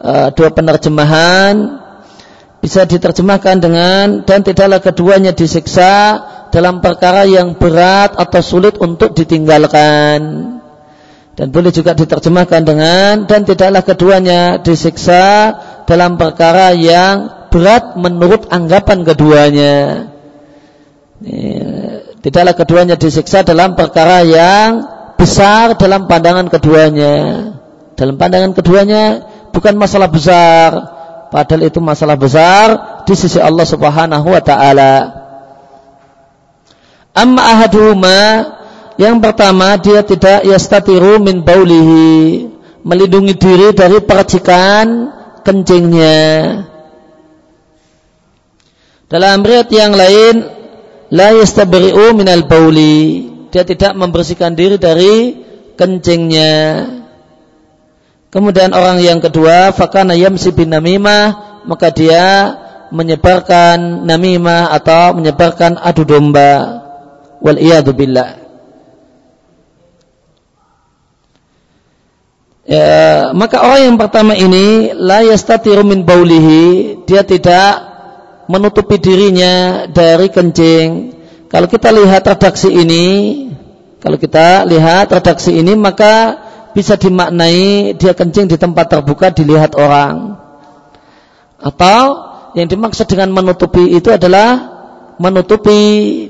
uh, 0.00 0.28
dua 0.32 0.48
penerjemahan. 0.54 1.80
Bisa 2.62 2.86
diterjemahkan 2.86 3.58
dengan 3.58 4.06
dan 4.22 4.46
tidaklah 4.46 4.78
keduanya 4.78 5.34
disiksa 5.34 6.22
dalam 6.54 6.78
perkara 6.78 7.26
yang 7.26 7.58
berat 7.58 8.14
atau 8.14 8.38
sulit 8.38 8.78
untuk 8.78 9.18
ditinggalkan. 9.18 10.20
Dan 11.32 11.48
boleh 11.48 11.74
juga 11.74 11.96
diterjemahkan 11.98 12.62
dengan 12.62 13.26
dan 13.26 13.42
tidaklah 13.42 13.82
keduanya 13.82 14.62
disiksa 14.62 15.56
dalam 15.90 16.14
perkara 16.14 16.70
yang 16.76 17.48
berat 17.50 17.98
menurut 17.98 18.46
anggapan 18.52 19.02
keduanya. 19.02 19.76
Ya, 21.24 22.01
Tidaklah 22.22 22.54
keduanya 22.54 22.94
disiksa 22.94 23.42
dalam 23.42 23.74
perkara 23.74 24.22
yang 24.22 24.86
besar 25.18 25.74
dalam 25.74 26.06
pandangan 26.06 26.46
keduanya. 26.46 27.14
Dalam 27.98 28.14
pandangan 28.14 28.54
keduanya 28.54 29.26
bukan 29.50 29.74
masalah 29.74 30.06
besar, 30.06 30.70
padahal 31.34 31.66
itu 31.66 31.82
masalah 31.82 32.14
besar 32.14 32.66
di 33.02 33.14
sisi 33.18 33.42
Allah 33.42 33.66
Subhanahu 33.66 34.26
wa 34.30 34.42
taala. 34.42 34.94
Amma 37.12 37.58
ahaduhuma 37.58 38.20
yang 38.96 39.18
pertama 39.18 39.76
dia 39.82 40.06
tidak 40.06 40.46
yastatiru 40.46 41.18
min 41.18 41.42
baulihi 41.42 42.48
melindungi 42.86 43.34
diri 43.34 43.68
dari 43.74 43.98
percikan 43.98 45.10
kencingnya. 45.42 46.22
Dalam 49.10 49.44
riwayat 49.44 49.68
yang 49.68 49.92
lain 49.92 50.61
la 51.12 51.36
yastabri'u 51.36 52.16
minal 52.16 52.48
bauli. 52.48 53.28
Dia 53.52 53.68
tidak 53.68 53.92
membersihkan 53.92 54.56
diri 54.56 54.80
dari 54.80 55.36
kencingnya. 55.76 56.88
Kemudian 58.32 58.72
orang 58.72 59.04
yang 59.04 59.20
kedua, 59.20 59.76
fakana 59.76 60.16
yamsi 60.16 60.56
bin 60.56 60.72
namimah, 60.72 61.60
maka 61.68 61.92
dia 61.92 62.56
menyebarkan 62.88 64.08
namimah 64.08 64.72
atau 64.72 65.20
menyebarkan 65.20 65.76
adu 65.76 66.08
domba. 66.08 66.80
Wal 67.44 67.60
iyadu 67.60 67.92
billah. 67.92 68.40
Ya, 72.62 73.34
maka 73.36 73.60
orang 73.60 73.90
yang 73.90 73.96
pertama 73.98 74.32
ini 74.38 74.96
la 74.96 75.20
yastatiru 75.20 75.84
min 75.84 76.06
baulihi, 76.08 77.04
dia 77.04 77.26
tidak 77.26 77.91
menutupi 78.52 79.00
dirinya 79.00 79.88
dari 79.88 80.28
kencing. 80.28 80.88
Kalau 81.48 81.68
kita 81.68 81.88
lihat 81.88 82.28
redaksi 82.28 82.68
ini, 82.68 83.06
kalau 84.04 84.20
kita 84.20 84.68
lihat 84.68 85.08
redaksi 85.08 85.56
ini 85.56 85.72
maka 85.72 86.36
bisa 86.76 87.00
dimaknai 87.00 87.96
dia 87.96 88.12
kencing 88.12 88.52
di 88.52 88.60
tempat 88.60 88.92
terbuka 88.92 89.32
dilihat 89.32 89.72
orang. 89.76 90.36
Atau 91.56 92.00
yang 92.52 92.68
dimaksud 92.68 93.08
dengan 93.08 93.32
menutupi 93.32 93.96
itu 93.96 94.12
adalah 94.12 94.72
menutupi 95.16 95.80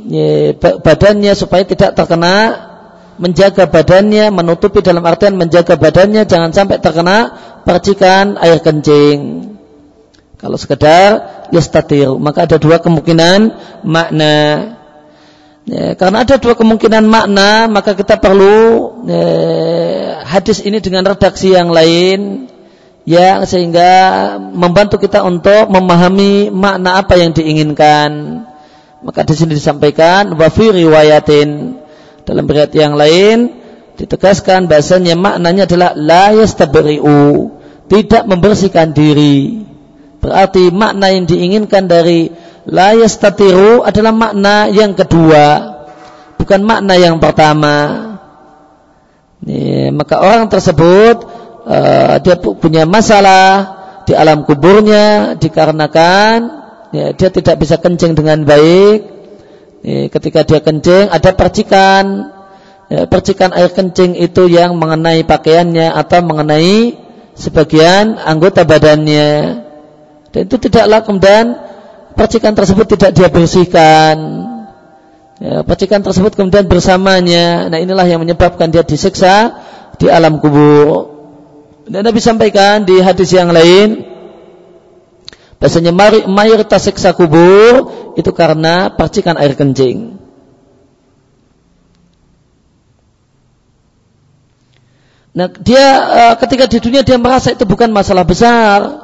ya, 0.07 0.55
badannya 0.59 1.33
supaya 1.35 1.67
tidak 1.67 1.99
terkena 1.99 2.71
menjaga 3.19 3.71
badannya, 3.71 4.35
menutupi 4.35 4.83
dalam 4.83 5.03
artian 5.07 5.39
menjaga 5.39 5.79
badannya 5.79 6.27
jangan 6.27 6.51
sampai 6.51 6.83
terkena 6.83 7.35
percikan 7.63 8.39
air 8.39 8.59
kencing. 8.59 9.52
Kalau 10.43 10.59
sekedar 10.59 11.09
yastatir, 11.55 12.11
maka 12.19 12.51
ada 12.51 12.59
dua 12.59 12.83
kemungkinan 12.83 13.55
makna. 13.87 14.35
Ya, 15.63 15.95
karena 15.95 16.27
ada 16.27 16.35
dua 16.43 16.59
kemungkinan 16.59 17.07
makna, 17.07 17.71
maka 17.71 17.95
kita 17.95 18.19
perlu 18.19 18.91
ya, 19.07 20.27
hadis 20.27 20.59
ini 20.67 20.83
dengan 20.83 21.07
redaksi 21.07 21.55
yang 21.55 21.71
lain, 21.71 22.51
ya 23.07 23.47
sehingga 23.47 24.35
membantu 24.51 24.99
kita 24.99 25.23
untuk 25.23 25.71
memahami 25.71 26.51
makna 26.51 26.99
apa 26.99 27.23
yang 27.23 27.31
diinginkan. 27.31 28.43
Maka 29.07 29.23
di 29.23 29.39
sini 29.39 29.55
disampaikan 29.55 30.35
wafi 30.35 30.75
riwayatin 30.75 31.79
dalam 32.27 32.51
riwayat 32.51 32.75
yang 32.75 32.99
lain 32.99 33.63
ditegaskan 33.95 34.67
bahasanya 34.67 35.15
maknanya 35.15 35.71
adalah 35.71 35.95
la 35.95 36.35
yastabri'u, 36.35 37.55
tidak 37.87 38.27
membersihkan 38.27 38.91
diri. 38.91 39.71
Berarti 40.23 40.71
makna 40.71 41.11
yang 41.11 41.27
diinginkan 41.27 41.91
dari 41.91 42.31
la 42.71 42.95
yastatiru 42.95 43.83
adalah 43.83 44.15
makna 44.15 44.71
yang 44.71 44.95
kedua, 44.95 45.47
bukan 46.39 46.63
makna 46.63 46.95
yang 46.95 47.19
pertama. 47.19 47.77
Ini, 49.43 49.91
maka 49.91 50.23
orang 50.23 50.47
tersebut 50.47 51.27
uh, 51.67 52.23
dia 52.23 52.39
punya 52.39 52.87
masalah 52.87 53.83
di 54.07 54.15
alam 54.15 54.47
kuburnya 54.47 55.35
dikarenakan 55.35 56.39
ya, 56.95 57.11
dia 57.11 57.29
tidak 57.35 57.59
bisa 57.59 57.83
kencing 57.83 58.15
dengan 58.15 58.47
baik. 58.47 59.11
Ya, 59.83 60.07
ketika 60.07 60.47
dia 60.47 60.63
kencing 60.63 61.11
ada 61.11 61.35
percikan, 61.35 62.31
ya, 62.87 63.11
percikan 63.11 63.51
air 63.51 63.75
kencing 63.75 64.15
itu 64.15 64.47
yang 64.47 64.79
mengenai 64.79 65.27
pakaiannya 65.27 65.91
atau 65.91 66.23
mengenai 66.23 66.95
sebagian 67.35 68.23
anggota 68.23 68.63
badannya. 68.63 69.31
Dan 70.33 70.49
itu 70.49 70.57
tidaklah 70.57 71.05
kemudian 71.05 71.45
percikan 72.17 72.57
tersebut 72.57 72.97
tidak 72.97 73.11
dia 73.13 73.29
bersihkan. 73.29 74.17
Ya, 75.43 75.61
percikan 75.67 76.01
tersebut 76.01 76.33
kemudian 76.33 76.65
bersamanya. 76.65 77.69
Nah 77.69 77.79
inilah 77.79 78.09
yang 78.09 78.25
menyebabkan 78.25 78.73
dia 78.73 78.81
disiksa 78.81 79.61
di 80.01 80.09
alam 80.09 80.41
kubur. 80.41 81.13
Dan 81.85 82.07
Nabi 82.07 82.23
sampaikan 82.23 82.87
di 82.89 83.03
hadis 83.03 83.35
yang 83.35 83.51
lain, 83.51 84.07
bahasanya 85.59 85.93
mayoritas 86.31 86.87
siksa 86.89 87.13
kubur 87.13 87.91
itu 88.15 88.31
karena 88.33 88.95
percikan 88.95 89.35
air 89.37 89.59
kencing. 89.59 90.23
Nah, 95.33 95.49
dia 95.49 95.87
eh, 96.13 96.35
ketika 96.45 96.69
di 96.69 96.79
dunia 96.79 97.01
dia 97.01 97.17
merasa 97.17 97.57
itu 97.57 97.65
bukan 97.65 97.89
masalah 97.89 98.23
besar. 98.23 99.02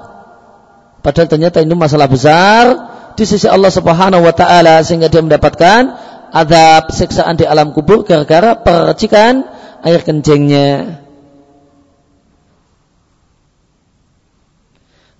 Padahal 0.99 1.29
ternyata 1.31 1.63
itu 1.63 1.75
masalah 1.79 2.11
besar 2.11 2.65
di 3.15 3.25
sisi 3.27 3.47
Allah 3.47 3.71
Subhanahu 3.71 4.23
wa 4.23 4.35
taala 4.35 4.83
sehingga 4.83 5.11
dia 5.11 5.23
mendapatkan 5.23 5.95
azab 6.31 6.93
siksaan 6.93 7.39
di 7.39 7.47
alam 7.47 7.75
kubur 7.75 8.05
gara-gara 8.07 8.59
percikan 8.59 9.43
air 9.83 10.03
kencingnya. 10.03 11.03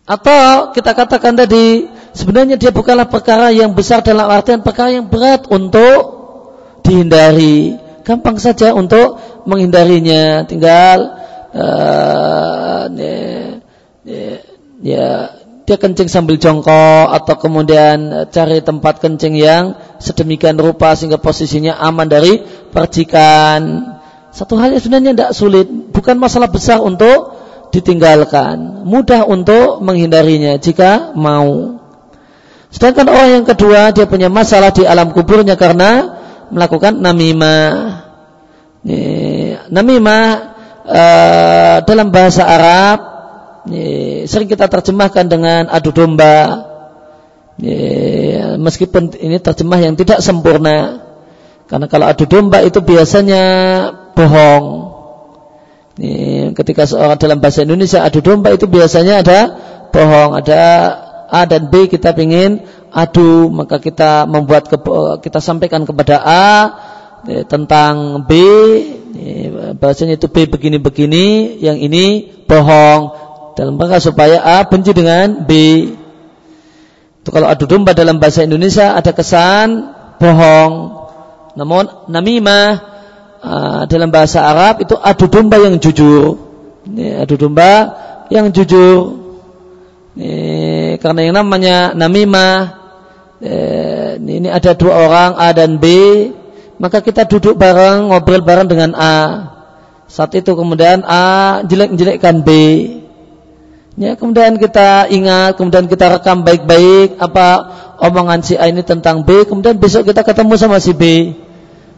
Atau 0.09 0.73
kita 0.73 0.97
katakan 0.97 1.37
tadi 1.37 1.85
sebenarnya 2.17 2.57
dia 2.57 2.73
bukanlah 2.73 3.13
perkara 3.13 3.53
yang 3.53 3.77
besar 3.77 4.01
dalam 4.01 4.25
artian 4.25 4.65
perkara 4.65 4.97
yang 4.97 5.07
berat 5.13 5.45
untuk 5.53 6.01
dihindari. 6.81 7.77
Gampang 8.09 8.41
saja 8.41 8.73
untuk 8.73 9.21
menghindarinya. 9.45 10.49
Tinggal 10.49 10.99
uh, 11.53 12.89
ya, 12.89 13.21
ya, 14.09 14.29
ya 14.81 15.38
dia 15.69 15.77
kencing 15.77 16.09
sambil 16.09 16.41
jongkok 16.41 17.13
atau 17.13 17.37
kemudian 17.37 18.25
cari 18.33 18.65
tempat 18.65 19.05
kencing 19.05 19.37
yang 19.37 19.77
sedemikian 20.01 20.57
rupa 20.57 20.97
sehingga 20.97 21.21
posisinya 21.21 21.77
aman 21.77 22.09
dari 22.09 22.41
percikan. 22.73 23.85
Satu 24.33 24.57
hal 24.57 24.73
yang 24.73 24.81
sebenarnya 24.81 25.13
tidak 25.13 25.33
sulit, 25.37 25.69
bukan 25.69 26.17
masalah 26.17 26.49
besar 26.49 26.81
untuk 26.81 27.37
ditinggalkan, 27.69 28.81
mudah 28.89 29.29
untuk 29.29 29.85
menghindarinya 29.85 30.57
jika 30.57 31.13
mau. 31.13 31.77
Sedangkan 32.73 33.05
orang 33.05 33.29
yang 33.37 33.45
kedua 33.45 33.93
dia 33.93 34.09
punya 34.09 34.33
masalah 34.33 34.73
di 34.73 34.89
alam 34.89 35.13
kuburnya 35.13 35.53
karena 35.61 36.17
melakukan 36.49 36.97
namimah. 36.97 38.09
Namimah 39.69 40.25
uh, 40.89 41.77
dalam 41.85 42.09
bahasa 42.09 42.49
Arab 42.49 43.08
sering 44.29 44.49
kita 44.49 44.67
terjemahkan 44.67 45.29
dengan 45.29 45.69
adu 45.69 45.93
domba. 45.93 46.67
Meskipun 48.59 49.19
ini 49.19 49.43
terjemah 49.43 49.79
yang 49.83 49.95
tidak 49.99 50.23
sempurna. 50.25 51.05
Karena 51.69 51.87
kalau 51.91 52.09
adu 52.09 52.25
domba 52.25 52.65
itu 52.65 52.81
biasanya 52.81 53.45
bohong. 54.17 54.65
Ketika 56.55 56.87
seorang 56.87 57.19
dalam 57.19 57.39
bahasa 57.43 57.67
Indonesia 57.67 58.07
adu 58.07 58.23
domba 58.23 58.55
itu 58.55 58.71
biasanya 58.71 59.21
ada 59.21 59.41
bohong, 59.91 60.39
ada 60.39 60.61
A 61.29 61.45
dan 61.45 61.69
B 61.69 61.93
kita 61.93 62.17
ingin 62.17 62.65
adu, 62.89 63.53
maka 63.53 63.77
kita 63.83 64.25
membuat 64.25 64.71
kita 65.21 65.45
sampaikan 65.45 65.85
kepada 65.85 66.23
A 66.25 66.49
tentang 67.51 68.25
B, 68.25 68.33
ya, 69.13 69.75
bahasanya 69.77 70.17
itu 70.17 70.31
B 70.31 70.49
begini-begini, 70.49 71.59
yang 71.61 71.77
ini 71.77 72.31
bohong 72.47 73.28
dalam 73.59 73.75
rangka 73.75 73.99
supaya 73.99 74.39
A 74.39 74.63
benci 74.71 74.95
dengan 74.95 75.43
B. 75.43 75.51
Itu 77.19 77.35
kalau 77.35 77.51
adu 77.51 77.67
domba 77.67 77.91
dalam 77.91 78.23
bahasa 78.23 78.47
Indonesia 78.47 78.95
ada 78.95 79.11
kesan 79.11 79.99
bohong. 80.23 80.95
Namun 81.59 82.07
namimah 82.07 82.67
uh, 83.43 83.83
dalam 83.91 84.15
bahasa 84.15 84.47
Arab 84.47 84.87
itu 84.87 84.95
adu 84.95 85.27
domba 85.27 85.59
yang 85.59 85.75
jujur. 85.83 86.39
Ini 86.87 87.27
adu 87.27 87.35
domba 87.35 87.99
yang 88.31 88.55
jujur. 88.55 89.27
Ini, 90.15 91.03
karena 91.03 91.27
yang 91.27 91.35
namanya 91.35 91.99
namimah 91.99 92.79
eh, 93.39 94.19
ini 94.19 94.51
ada 94.51 94.75
dua 94.75 95.07
orang 95.07 95.31
A 95.39 95.55
dan 95.55 95.79
B, 95.79 95.87
maka 96.79 97.03
kita 97.03 97.27
duduk 97.27 97.59
bareng 97.59 98.11
ngobrol 98.11 98.43
bareng 98.43 98.71
dengan 98.71 98.95
A. 98.95 99.19
Saat 100.07 100.35
itu 100.39 100.55
kemudian 100.55 101.03
A 101.07 101.59
jelek-jelekkan 101.67 102.47
B. 102.47 102.51
Ya, 103.99 104.15
kemudian 104.15 104.63
kita 104.63 105.11
ingat, 105.11 105.59
kemudian 105.59 105.91
kita 105.91 106.07
rekam 106.07 106.47
baik-baik 106.47 107.19
apa 107.19 107.47
omongan 107.99 108.47
si 108.47 108.55
A 108.55 108.71
ini 108.71 108.87
tentang 108.87 109.27
B, 109.27 109.43
kemudian 109.43 109.75
besok 109.75 110.07
kita 110.07 110.23
ketemu 110.23 110.55
sama 110.55 110.79
si 110.79 110.95
B. 110.95 111.35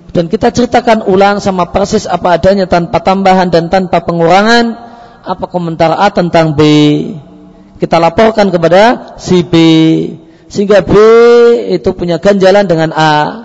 Dan 0.09 0.33
kita 0.33 0.49
ceritakan 0.49 1.05
ulang 1.05 1.45
sama 1.45 1.69
persis 1.69 2.09
apa 2.09 2.41
adanya 2.41 2.65
tanpa 2.65 3.05
tambahan 3.05 3.53
dan 3.53 3.69
tanpa 3.69 4.01
pengurangan 4.01 4.81
apa 5.29 5.45
komentar 5.45 5.93
A 5.93 6.09
tentang 6.09 6.57
B. 6.57 6.63
Kita 7.77 8.01
laporkan 8.01 8.49
kepada 8.49 9.15
si 9.21 9.45
B 9.45 9.55
sehingga 10.49 10.81
B 10.81 10.97
itu 11.69 11.93
punya 11.93 12.17
ganjalan 12.17 12.65
dengan 12.65 12.97
A. 12.97 13.45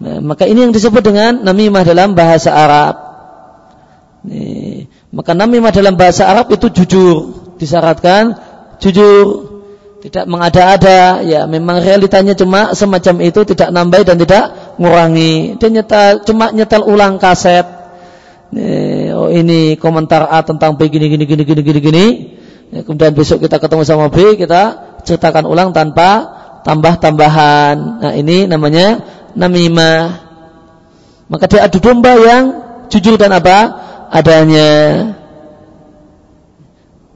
Nah, 0.00 0.24
maka 0.24 0.48
ini 0.48 0.64
yang 0.64 0.72
disebut 0.72 1.04
dengan 1.04 1.44
namimah 1.44 1.84
dalam 1.84 2.16
bahasa 2.16 2.48
Arab. 2.56 2.94
Nih, 4.24 4.88
maka 5.16 5.32
namimah 5.32 5.72
dalam 5.72 5.96
bahasa 5.96 6.28
Arab 6.28 6.52
itu 6.52 6.68
jujur 6.68 7.16
disyaratkan 7.56 8.36
jujur 8.84 9.56
tidak 10.04 10.28
mengada-ada 10.28 11.24
ya 11.24 11.48
memang 11.48 11.80
realitanya 11.80 12.36
cuma 12.36 12.76
semacam 12.76 13.26
itu 13.26 13.42
tidak 13.48 13.74
nambah 13.74 14.06
dan 14.06 14.20
tidak 14.20 14.76
ngurangi. 14.78 15.58
Dia 15.58 15.68
nyetel 15.72 16.22
cuma 16.22 16.54
nyetel 16.54 16.84
ulang 16.86 17.18
kaset. 17.18 17.66
Nih, 18.54 19.10
oh 19.10 19.26
ini 19.26 19.74
komentar 19.74 20.30
A 20.30 20.46
tentang 20.46 20.78
B 20.78 20.86
gini 20.86 21.10
gini 21.10 21.26
gini 21.26 21.42
gini 21.42 21.62
gini 21.64 21.80
gini. 21.82 22.06
Ya, 22.70 22.80
kemudian 22.86 23.18
besok 23.18 23.42
kita 23.42 23.58
ketemu 23.58 23.82
sama 23.82 24.06
B 24.06 24.38
kita 24.38 24.94
ceritakan 25.02 25.48
ulang 25.48 25.74
tanpa 25.74 26.22
tambah-tambahan. 26.62 27.76
Nah 28.06 28.12
ini 28.14 28.46
namanya 28.46 29.02
namimah. 29.34 30.22
Maka 31.26 31.50
dia 31.50 31.66
adu 31.66 31.82
domba 31.82 32.14
yang 32.14 32.44
jujur 32.86 33.18
dan 33.18 33.34
apa 33.34 33.85
adanya 34.16 34.72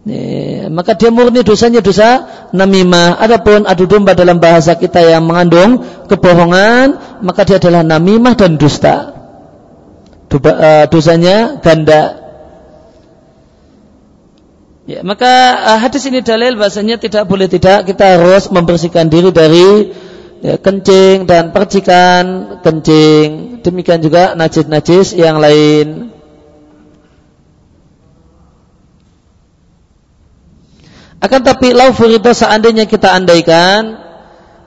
Nih, 0.01 0.73
maka 0.73 0.97
dia 0.97 1.13
murni 1.13 1.45
dosanya 1.45 1.85
dosa 1.85 2.25
namimah. 2.57 3.21
Adapun 3.21 3.69
adu 3.69 3.85
domba 3.85 4.17
dalam 4.17 4.41
bahasa 4.41 4.73
kita 4.73 4.97
yang 4.97 5.29
mengandung 5.29 5.85
kebohongan, 6.09 7.21
maka 7.21 7.45
dia 7.45 7.61
adalah 7.61 7.85
namimah 7.85 8.33
dan 8.33 8.57
dusta. 8.57 9.13
Eh, 10.31 10.85
dosanya 10.89 11.61
ganda. 11.61 12.17
Ya, 14.89 15.05
maka 15.07 15.31
uh, 15.75 15.79
hadis 15.79 16.09
ini 16.09 16.25
dalil 16.25 16.59
bahasanya 16.59 16.99
tidak 16.99 17.29
boleh 17.31 17.47
tidak 17.47 17.87
kita 17.87 18.19
harus 18.19 18.51
membersihkan 18.51 19.07
diri 19.07 19.31
dari 19.31 19.95
ya, 20.43 20.59
kencing 20.59 21.29
dan 21.29 21.53
percikan 21.53 22.59
kencing. 22.65 23.61
Demikian 23.61 24.01
juga 24.01 24.33
najis-najis 24.35 25.15
yang 25.15 25.39
lain. 25.39 26.11
Akan 31.21 31.45
tapi 31.45 31.77
lau 31.77 31.93
furito 31.93 32.33
seandainya 32.33 32.89
kita 32.89 33.13
andaikan 33.13 34.01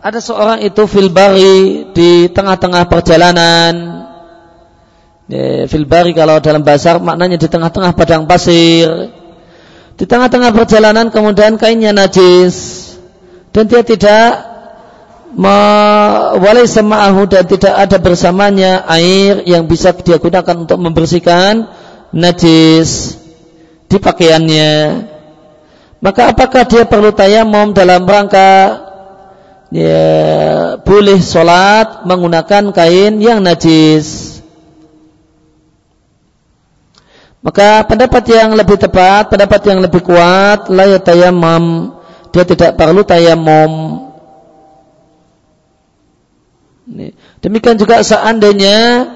ada 0.03 0.19
seorang 0.21 0.61
itu 0.61 0.85
filbari 0.85 1.89
di 1.95 2.29
tengah-tengah 2.29 2.85
perjalanan. 2.85 3.73
Ya, 5.25 5.65
filbari 5.65 6.13
kalau 6.13 6.37
dalam 6.43 6.61
bahasa 6.61 6.99
maknanya 7.01 7.41
di 7.41 7.47
tengah-tengah 7.49 7.97
padang 7.97 8.29
pasir. 8.29 8.85
Di 9.97 10.05
tengah-tengah 10.05 10.53
perjalanan 10.53 11.09
kemudian 11.09 11.57
kainnya 11.57 11.89
najis 11.89 12.83
dan 13.49 13.65
dia 13.65 13.81
tidak 13.81 14.53
walai 16.37 16.69
sema'ahu 16.69 17.25
dan 17.25 17.45
tidak 17.49 17.73
ada 17.73 17.97
bersamanya 17.97 18.85
air 18.85 19.41
yang 19.49 19.65
bisa 19.65 19.89
dia 19.97 20.21
gunakan 20.21 20.65
untuk 20.65 20.77
membersihkan 20.77 21.65
najis 22.13 23.17
di 23.89 23.97
pakaiannya 23.97 24.69
maka 26.03 26.35
apakah 26.35 26.67
dia 26.67 26.83
perlu 26.83 27.15
tayamum 27.15 27.71
dalam 27.71 28.03
rangka 28.03 28.83
ya, 29.71 30.03
boleh 30.83 31.23
sholat 31.23 32.03
menggunakan 32.03 32.75
kain 32.75 33.23
yang 33.23 33.39
najis? 33.39 34.35
Maka 37.39 37.87
pendapat 37.87 38.23
yang 38.31 38.51
lebih 38.55 38.79
tepat, 38.79 39.31
pendapat 39.31 39.61
yang 39.67 39.79
lebih 39.79 40.03
kuat, 40.03 40.67
la 40.71 40.91
yatayammam, 40.91 41.95
dia 42.35 42.43
tidak 42.47 42.75
perlu 42.75 43.03
tayamum. 43.07 43.71
Demikian 47.39 47.79
juga 47.79 48.03
seandainya 48.03 49.07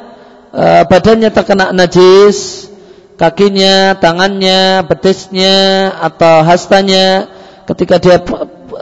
uh, 0.56 0.84
badannya 0.88 1.32
terkena 1.32 1.76
najis, 1.76 2.67
kakinya, 3.18 3.98
tangannya, 3.98 4.86
betisnya 4.86 5.92
atau 6.00 6.46
hastanya. 6.46 7.28
Ketika 7.68 8.00
dia 8.00 8.24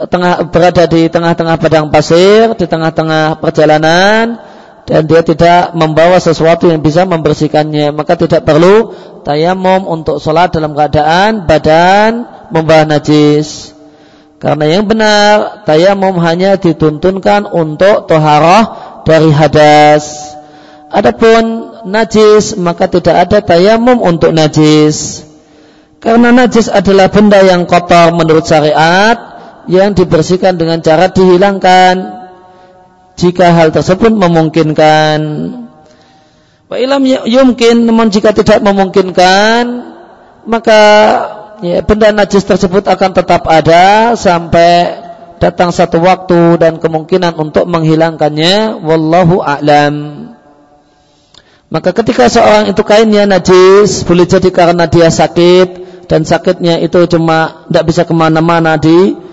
tengah 0.06 0.46
berada 0.46 0.86
di 0.86 1.10
tengah-tengah 1.10 1.56
padang 1.58 1.90
pasir, 1.90 2.54
di 2.54 2.68
tengah-tengah 2.68 3.42
perjalanan, 3.42 4.38
dan 4.86 5.02
dia 5.10 5.26
tidak 5.26 5.74
membawa 5.74 6.22
sesuatu 6.22 6.70
yang 6.70 6.78
bisa 6.78 7.02
membersihkannya 7.02 7.90
maka 7.90 8.14
tidak 8.14 8.46
perlu 8.46 8.94
tayamum 9.26 9.82
untuk 9.90 10.22
sholat 10.22 10.54
dalam 10.54 10.78
keadaan 10.78 11.42
badan 11.42 12.22
membawa 12.54 12.86
najis. 12.86 13.74
Karena 14.38 14.78
yang 14.78 14.86
benar 14.86 15.66
tayamum 15.66 16.22
hanya 16.22 16.54
dituntunkan 16.54 17.50
untuk 17.50 18.06
toharoh 18.06 19.02
dari 19.02 19.34
hadas. 19.34 20.36
Adapun 20.86 21.74
najis 21.86 22.58
maka 22.58 22.90
tidak 22.90 23.30
ada 23.30 23.38
tayamum 23.40 24.02
untuk 24.02 24.34
najis 24.34 25.22
karena 26.02 26.34
najis 26.34 26.68
adalah 26.68 27.08
benda 27.08 27.40
yang 27.40 27.64
kotor 27.64 28.12
menurut 28.12 28.44
syariat 28.44 29.16
yang 29.66 29.96
dibersihkan 29.96 30.54
dengan 30.54 30.78
cara 30.84 31.10
dihilangkan 31.10 32.16
jika 33.16 33.50
hal 33.50 33.72
tersebut 33.72 34.12
memungkinkan. 34.12 35.18
Wa 36.66 36.76
ilam 36.76 37.02
ya, 37.06 37.24
yumkin 37.24 37.86
namun 37.88 38.12
jika 38.12 38.30
tidak 38.36 38.60
memungkinkan 38.60 39.64
maka 40.46 40.82
ya, 41.64 41.82
benda 41.82 42.12
najis 42.14 42.46
tersebut 42.46 42.86
akan 42.86 43.10
tetap 43.16 43.42
ada 43.48 44.14
sampai 44.14 45.02
datang 45.42 45.74
satu 45.74 45.98
waktu 46.02 46.60
dan 46.60 46.78
kemungkinan 46.78 47.34
untuk 47.34 47.66
menghilangkannya 47.66 48.78
wallahu 48.84 49.42
a'lam. 49.42 50.35
Maka 51.66 51.90
ketika 51.90 52.30
seorang 52.30 52.70
itu 52.70 52.82
kainnya 52.86 53.26
najis 53.26 54.06
boleh 54.06 54.26
jadi 54.26 54.48
karena 54.54 54.86
dia 54.86 55.10
sakit 55.10 55.68
dan 56.06 56.22
sakitnya 56.22 56.78
itu 56.78 57.02
cuma 57.10 57.66
tidak 57.66 57.84
bisa 57.90 58.02
ke 58.06 58.14
mana-mana 58.14 58.78
di 58.78 59.26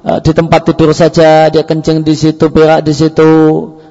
Eh, 0.00 0.18
di 0.24 0.32
tempat 0.32 0.64
tidur 0.64 0.96
saja 0.96 1.52
dia 1.52 1.60
kencing 1.60 2.00
di 2.00 2.16
situ 2.16 2.48
berak 2.48 2.80
di 2.80 2.96
situ. 2.96 3.32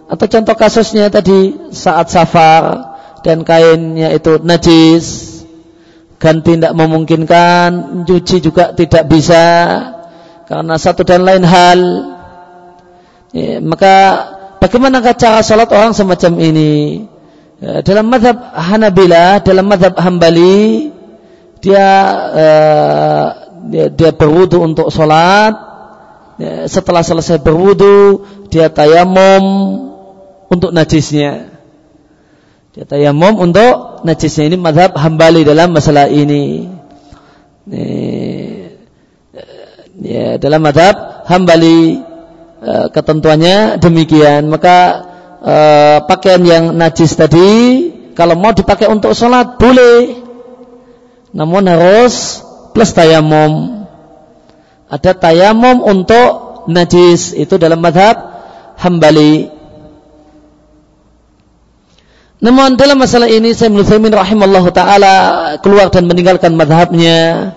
Atau 0.09 0.25
contoh 0.25 0.57
kasusnya 0.57 1.05
tadi 1.13 1.69
saat 1.69 2.09
safar 2.09 2.97
dan 3.21 3.45
kainnya 3.45 4.09
itu 4.09 4.41
najis 4.41 5.37
ganti 6.17 6.57
tidak 6.57 6.73
memungkinkan 6.73 8.01
cuci 8.09 8.41
juga 8.41 8.73
tidak 8.73 9.05
bisa 9.05 9.45
karena 10.49 10.81
satu 10.81 11.05
dan 11.05 11.21
lain 11.21 11.45
hal. 11.45 11.79
Ya, 13.29 13.61
maka 13.61 13.95
bagaimana 14.57 15.05
cara 15.13 15.45
sholat 15.45 15.69
orang 15.69 15.93
semacam 15.93 16.41
ini 16.41 17.05
dalam 17.59 18.07
madhab 18.07 18.39
Hanabila 18.55 19.43
dalam 19.43 19.67
madhab 19.67 19.99
Hambali 19.99 20.95
dia 21.59 21.87
uh, 22.31 23.27
dia, 23.67 23.91
dia 23.91 24.11
berwudu 24.15 24.63
untuk 24.63 24.87
sholat 24.87 25.53
ya, 26.39 26.65
setelah 26.71 27.03
selesai 27.03 27.43
berwudu 27.43 28.23
dia 28.47 28.71
tayamum 28.71 29.43
untuk 30.49 30.73
najisnya. 30.73 31.53
Dia 32.73 32.85
tayamum 32.85 33.37
untuk 33.37 34.01
najisnya 34.07 34.49
ini 34.49 34.57
madhab 34.57 34.97
hambali 34.97 35.45
dalam 35.45 35.73
masalah 35.73 36.09
ini. 36.09 36.69
Ya, 39.99 40.39
dalam 40.41 40.63
madhab 40.63 41.27
hambali 41.29 42.01
eh, 42.63 42.87
ketentuannya 42.89 43.77
demikian. 43.77 44.49
Maka 44.49 45.08
eh, 45.43 45.97
pakaian 46.03 46.41
yang 46.43 46.75
najis 46.75 47.15
tadi 47.15 47.51
kalau 48.19 48.35
mau 48.35 48.51
dipakai 48.51 48.91
untuk 48.91 49.15
sholat 49.15 49.55
boleh, 49.55 50.19
namun 51.31 51.63
harus 51.71 52.43
plus 52.75 52.91
tayamum. 52.91 53.85
Ada 54.91 55.15
tayamum 55.15 55.79
untuk 55.85 56.65
najis 56.67 57.31
itu 57.31 57.55
dalam 57.55 57.79
madhab 57.79 58.19
hambali. 58.75 59.47
Namun 62.39 62.79
dalam 62.79 62.99
masalah 62.99 63.27
ini 63.27 63.51
saya 63.51 63.71
Nusaimin 63.71 64.15
rahimahullah 64.15 64.65
ta'ala 64.71 65.15
keluar 65.59 65.87
dan 65.87 66.07
meninggalkan 66.07 66.55
madhabnya. 66.55 67.55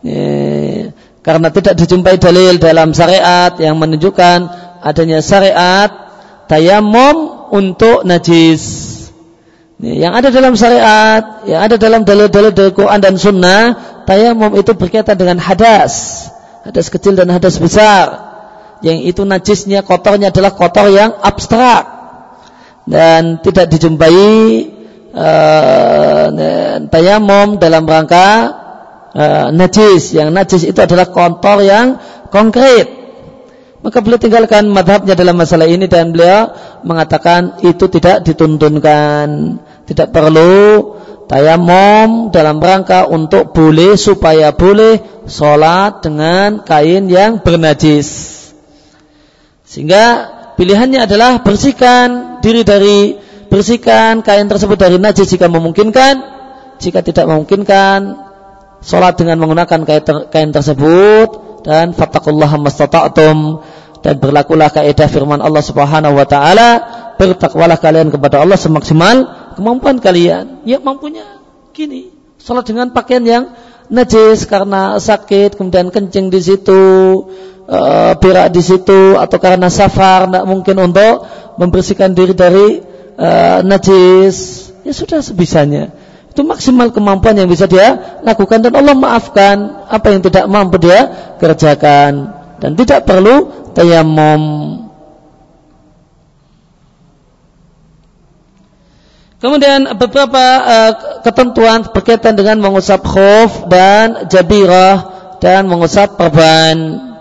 Ya, 0.00 0.92
karena 1.20 1.48
tidak 1.54 1.78
dijumpai 1.78 2.18
dalil 2.18 2.58
dalam 2.58 2.90
syariat 2.92 3.54
yang 3.56 3.78
menunjukkan 3.78 4.38
adanya 4.82 5.22
syariat 5.22 6.11
tayamum 6.52 7.48
untuk 7.48 8.04
najis 8.04 8.92
yang 9.82 10.14
ada 10.14 10.30
dalam 10.30 10.54
syariat, 10.54 11.42
yang 11.48 11.64
ada 11.64 11.74
dalam 11.74 12.06
dalil-dalil 12.06 12.54
dari 12.54 12.70
Quran 12.70 13.02
dan 13.02 13.18
Sunnah, 13.18 13.62
tayamum 14.06 14.54
itu 14.54 14.76
berkaitan 14.78 15.18
dengan 15.18 15.42
hadas 15.42 16.22
hadas 16.62 16.86
kecil 16.88 17.18
dan 17.18 17.26
hadas 17.30 17.58
besar. 17.58 18.30
Yang 18.82 19.14
itu 19.14 19.22
najisnya, 19.26 19.82
kotornya 19.82 20.34
adalah 20.34 20.54
kotor 20.54 20.90
yang 20.90 21.14
abstrak 21.22 21.82
dan 22.86 23.38
tidak 23.42 23.70
dijumpai 23.70 24.22
uh, 25.14 26.26
tayamum 26.90 27.62
dalam 27.62 27.86
rangka 27.86 28.30
uh, 29.14 29.48
najis. 29.54 30.14
Yang 30.14 30.28
najis 30.34 30.62
itu 30.66 30.78
adalah 30.78 31.10
kotor 31.10 31.62
yang 31.62 31.98
konkret. 32.30 33.01
Maka 33.82 33.98
beliau 33.98 34.22
tinggalkan 34.22 34.70
madhabnya 34.70 35.18
dalam 35.18 35.34
masalah 35.34 35.66
ini 35.66 35.90
dan 35.90 36.14
beliau 36.14 36.54
mengatakan 36.86 37.58
itu 37.66 37.90
tidak 37.90 38.22
dituntunkan. 38.22 39.58
Tidak 39.82 40.14
perlu 40.14 40.94
tayamum 41.26 42.30
dalam 42.30 42.62
rangka 42.62 43.10
untuk 43.10 43.50
boleh 43.50 43.98
supaya 43.98 44.54
boleh 44.54 45.26
sholat 45.26 45.98
dengan 45.98 46.62
kain 46.62 47.10
yang 47.10 47.42
bernajis. 47.42 48.38
Sehingga 49.66 50.30
pilihannya 50.54 51.02
adalah 51.02 51.42
bersihkan 51.42 52.38
diri 52.38 52.62
dari 52.62 53.18
bersihkan 53.50 54.22
kain 54.22 54.46
tersebut 54.46 54.78
dari 54.78 55.02
najis 55.02 55.26
jika 55.26 55.50
memungkinkan. 55.50 56.38
Jika 56.78 57.02
tidak 57.02 57.30
memungkinkan, 57.30 58.21
sholat 58.82 59.14
dengan 59.16 59.38
menggunakan 59.38 59.86
kain, 59.86 60.02
ter, 60.02 60.16
kain 60.28 60.50
tersebut 60.50 61.62
dan 61.62 61.94
fattakullaha 61.94 62.58
mastata'tum 62.58 63.62
dan 64.02 64.14
berlakulah 64.18 64.68
kaidah 64.74 65.06
firman 65.06 65.38
Allah 65.38 65.62
Subhanahu 65.62 66.18
wa 66.18 66.26
taala 66.26 66.70
bertakwalah 67.16 67.78
kalian 67.78 68.10
kepada 68.10 68.42
Allah 68.42 68.58
semaksimal 68.58 69.42
kemampuan 69.54 70.02
kalian. 70.02 70.66
Ya 70.66 70.82
mampunya 70.82 71.22
gini. 71.70 72.10
Salat 72.42 72.66
dengan 72.66 72.90
pakaian 72.90 73.22
yang 73.22 73.54
najis 73.86 74.50
karena 74.50 74.98
sakit, 74.98 75.54
kemudian 75.54 75.94
kencing 75.94 76.26
di 76.34 76.42
situ, 76.42 76.82
e, 77.70 77.80
berak 78.18 78.50
di 78.50 78.58
situ, 78.58 79.14
atau 79.14 79.38
karena 79.38 79.70
safar, 79.70 80.26
tidak 80.26 80.44
mungkin 80.50 80.76
untuk 80.82 81.22
membersihkan 81.62 82.10
diri 82.10 82.34
dari 82.34 82.82
e, 83.14 83.30
najis. 83.62 84.68
Ya 84.82 84.90
sudah 84.90 85.22
sebisanya. 85.22 85.94
Itu 86.32 86.48
maksimal 86.48 86.88
kemampuan 86.96 87.36
yang 87.36 87.44
bisa 87.44 87.68
dia 87.68 88.16
lakukan 88.24 88.64
dan 88.64 88.72
Allah 88.72 88.96
maafkan 88.96 89.84
apa 89.84 90.16
yang 90.16 90.24
tidak 90.24 90.48
mampu 90.48 90.80
dia 90.80 91.12
kerjakan 91.36 92.32
dan 92.56 92.72
tidak 92.72 93.04
perlu 93.04 93.68
tayamum. 93.76 94.40
Kemudian 99.44 99.92
beberapa 100.00 100.44
uh, 100.64 100.92
ketentuan 101.20 101.84
berkaitan 101.92 102.32
dengan 102.32 102.64
mengusap 102.64 103.04
khuf 103.04 103.68
dan 103.68 104.24
jabirah 104.32 105.12
dan 105.36 105.68
mengusap 105.68 106.16
perban. 106.16 107.12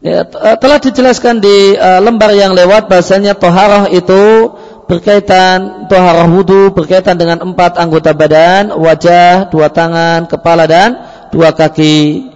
Ya, 0.00 0.24
eh, 0.24 0.56
telah 0.56 0.80
dijelaskan 0.80 1.44
di 1.44 1.76
uh, 1.76 2.00
lembar 2.00 2.32
yang 2.32 2.56
lewat 2.56 2.88
bahasanya 2.88 3.36
toharah 3.36 3.92
itu 3.92 4.48
berkaitan 4.90 5.86
toharah 5.86 6.26
wudhu 6.26 6.74
berkaitan 6.74 7.14
dengan 7.14 7.38
empat 7.38 7.78
anggota 7.78 8.10
badan, 8.10 8.74
wajah, 8.74 9.46
dua 9.46 9.70
tangan, 9.70 10.26
kepala 10.26 10.66
dan 10.66 10.98
dua 11.30 11.54
kaki. 11.54 12.26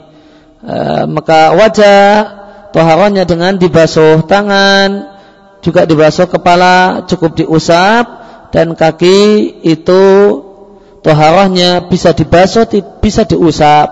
Uh, 0.62 1.05
maka 1.11 1.51
wajah 1.59 2.07
toharahnya 2.71 3.27
dengan 3.27 3.59
dibasuh 3.59 4.23
tangan, 4.31 5.11
juga 5.64 5.83
dibasuh 5.88 6.31
kepala 6.31 7.03
cukup 7.11 7.40
diusap 7.40 8.05
dan 8.55 8.77
kaki 8.79 9.51
itu 9.67 10.05
toharahnya 11.01 11.90
bisa 11.90 12.12
dibasuh 12.12 12.69
bisa 13.01 13.25
diusap 13.25 13.88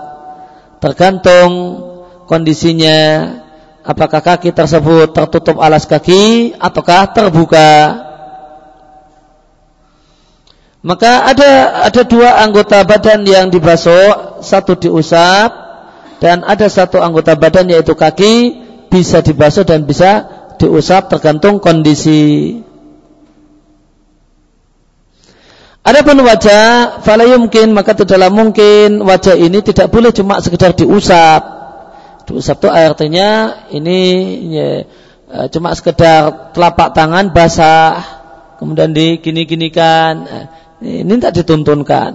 tergantung 0.77 1.81
kondisinya 2.29 3.27
apakah 3.81 4.21
kaki 4.21 4.53
tersebut 4.53 5.11
tertutup 5.11 5.57
alas 5.59 5.89
kaki 5.89 6.53
ataukah 6.61 7.09
terbuka 7.11 7.69
Maka 10.83 11.31
ada 11.31 11.51
ada 11.87 12.01
dua 12.03 12.43
anggota 12.43 12.83
badan 12.83 13.23
yang 13.23 13.47
dibasuh, 13.47 14.43
satu 14.43 14.75
diusap 14.75 15.49
dan 16.19 16.43
ada 16.43 16.67
satu 16.67 16.99
anggota 16.99 17.39
badan 17.39 17.71
yaitu 17.71 17.95
kaki 17.95 18.59
bisa 18.91 19.23
dibasuh 19.23 19.63
dan 19.63 19.87
bisa 19.87 20.27
diusap 20.59 21.07
tergantung 21.07 21.63
kondisi. 21.63 22.59
Adapun 25.83 26.19
wajah, 26.23 26.99
fala 27.03 27.27
mungkin 27.35 27.71
maka 27.75 27.95
tidaklah 27.95 28.31
mungkin 28.31 29.03
wajah 29.03 29.35
ini 29.39 29.63
tidak 29.63 29.87
boleh 29.87 30.11
cuma 30.11 30.43
sekedar 30.43 30.75
diusap. 30.75 31.43
Diusap 32.27 32.59
itu 32.59 32.69
artinya 32.71 33.27
ini 33.71 33.99
ya, 34.51 34.67
eh, 35.27 35.47
cuma 35.51 35.75
sekedar 35.75 36.51
telapak 36.55 36.95
tangan 36.95 37.35
basah, 37.35 37.99
kemudian 38.59 38.95
digini-ginikan. 38.95 40.23
Eh, 40.83 41.07
ini 41.07 41.15
tidak 41.15 41.39
dituntunkan. 41.39 42.11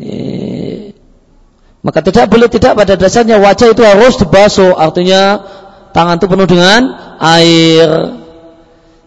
Ini, 0.00 0.90
maka 1.84 2.00
tidak 2.00 2.32
boleh 2.32 2.48
tidak 2.48 2.72
pada 2.72 2.96
dasarnya 2.96 3.36
wajah 3.36 3.76
itu 3.76 3.84
harus 3.84 4.16
dibasuh. 4.16 4.72
Artinya 4.72 5.44
tangan 5.92 6.16
itu 6.16 6.26
penuh 6.26 6.48
dengan 6.48 6.80
air. 7.20 7.88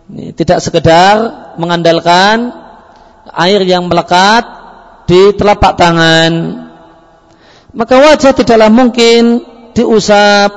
Tidak 0.07 0.61
sekedar 0.61 1.15
mengandalkan 1.57 2.53
air 3.33 3.59
yang 3.65 3.89
melekat 3.89 4.45
di 5.09 5.33
telapak 5.33 5.73
tangan. 5.73 6.31
Maka 7.73 7.95
wajah 7.97 8.31
tidaklah 8.37 8.69
mungkin 8.69 9.41
diusap 9.73 10.53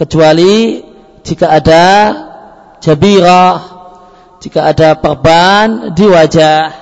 kecuali 0.00 0.80
jika 1.20 1.52
ada 1.52 1.86
jabirah 2.80 3.79
jika 4.40 4.72
ada 4.72 4.96
perban 4.96 5.92
di 5.92 6.08
wajah 6.08 6.72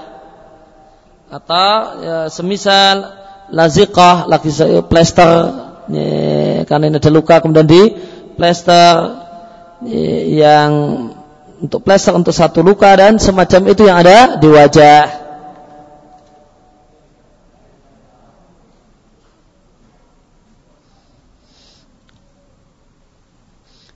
atau 1.29 1.71
ya, 2.01 2.19
semisal 2.31 3.03
laziqah 3.51 4.31
lagi 4.31 4.55
plester 4.87 5.35
ya, 5.91 6.63
karena 6.65 6.89
ini 6.89 6.97
ada 7.03 7.11
luka 7.11 7.43
kemudian 7.43 7.67
di 7.67 7.99
plester 8.39 8.95
ya, 9.83 10.07
yang 10.39 10.71
untuk 11.59 11.83
plester 11.83 12.15
untuk 12.15 12.31
satu 12.31 12.63
luka 12.63 12.95
dan 12.95 13.19
semacam 13.19 13.75
itu 13.75 13.83
yang 13.91 13.99
ada 13.99 14.39
di 14.39 14.47
wajah. 14.47 15.27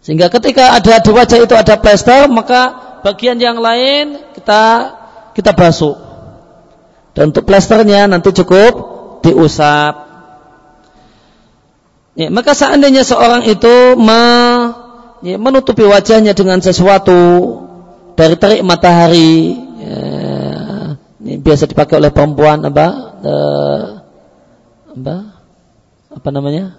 Sehingga 0.03 0.27
ketika 0.27 0.75
ada 0.75 0.99
di 0.99 1.11
wajah 1.15 1.39
itu 1.39 1.55
ada 1.55 1.79
plester, 1.79 2.27
maka 2.27 2.82
bagian 3.03 3.39
yang 3.39 3.59
lain 3.59 4.19
kita 4.39 4.63
kita 5.35 5.53
basuh. 5.53 5.99
Dan 7.13 7.35
untuk 7.35 7.45
plasternya 7.45 8.09
nanti 8.09 8.33
cukup 8.33 8.73
diusap. 9.21 10.11
Ya, 12.13 12.29
maka 12.29 12.53
seandainya 12.53 13.09
seorang 13.09 13.45
itu 13.49 13.97
me, 13.97 14.25
ya, 15.25 15.37
menutupi 15.41 15.85
wajahnya 15.85 16.37
dengan 16.37 16.61
sesuatu 16.61 17.21
dari 18.17 18.37
terik 18.37 18.61
matahari, 18.61 19.57
ya, 19.81 20.01
ini 21.25 21.41
biasa 21.41 21.73
dipakai 21.73 21.97
oleh 21.97 22.13
perempuan 22.13 22.61
apa? 22.69 22.87
Uh, 23.25 23.85
apa? 24.93 25.17
Apa 26.13 26.29
namanya? 26.29 26.77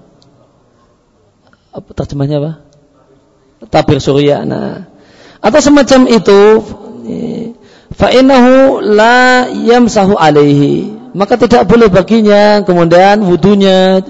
Apa 1.74 1.90
terjemahnya 1.98 2.38
apa? 2.38 2.52
Tabir 3.74 3.98
surya. 3.98 4.46
Nah, 4.46 4.93
atau 5.44 5.60
semacam 5.60 6.08
itu 6.08 6.42
fa'inahu 7.92 8.80
la 8.80 9.52
yamsahu 9.52 10.16
alaihi. 10.16 10.96
Maka 11.14 11.38
tidak 11.38 11.70
boleh 11.70 11.92
baginya 11.92 12.64
kemudian 12.66 13.22
wudunya 13.22 14.02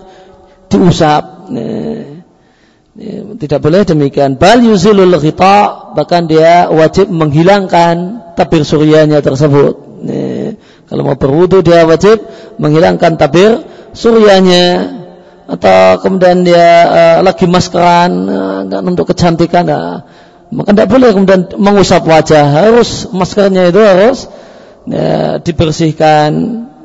diusap. 0.69 1.50
Tidak 3.34 3.60
boleh 3.60 3.82
demikian. 3.84 4.38
Bal 4.38 4.62
yuzilul 4.62 5.17
ghita 5.17 5.91
bahkan 5.98 6.30
dia 6.30 6.69
wajib 6.69 7.10
menghilangkan 7.10 8.22
tabir 8.38 8.62
suryanya 8.63 9.19
tersebut. 9.19 9.74
Kalau 10.88 11.02
mau 11.02 11.17
berwudu 11.17 11.65
dia 11.65 11.84
wajib 11.89 12.24
menghilangkan 12.62 13.17
tabir 13.17 13.65
suryanya. 13.91 15.02
Atau 15.43 16.00
kemudian 16.08 16.48
dia 16.48 16.88
uh, 16.88 17.17
lagi 17.19 17.43
maskeran 17.52 18.32
uh, 18.32 18.80
untuk 18.80 19.12
kecantikan. 19.12 19.67
Uh, 19.67 20.00
maka 20.53 20.69
tidak 20.71 20.89
boleh 20.93 21.09
kemudian 21.11 21.41
mengusap 21.57 22.05
wajah. 22.05 22.45
Harus 22.45 23.09
maskernya 23.09 23.73
itu 23.73 23.81
harus 23.81 24.29
ya, 24.85 25.41
dibersihkan. 25.41 26.31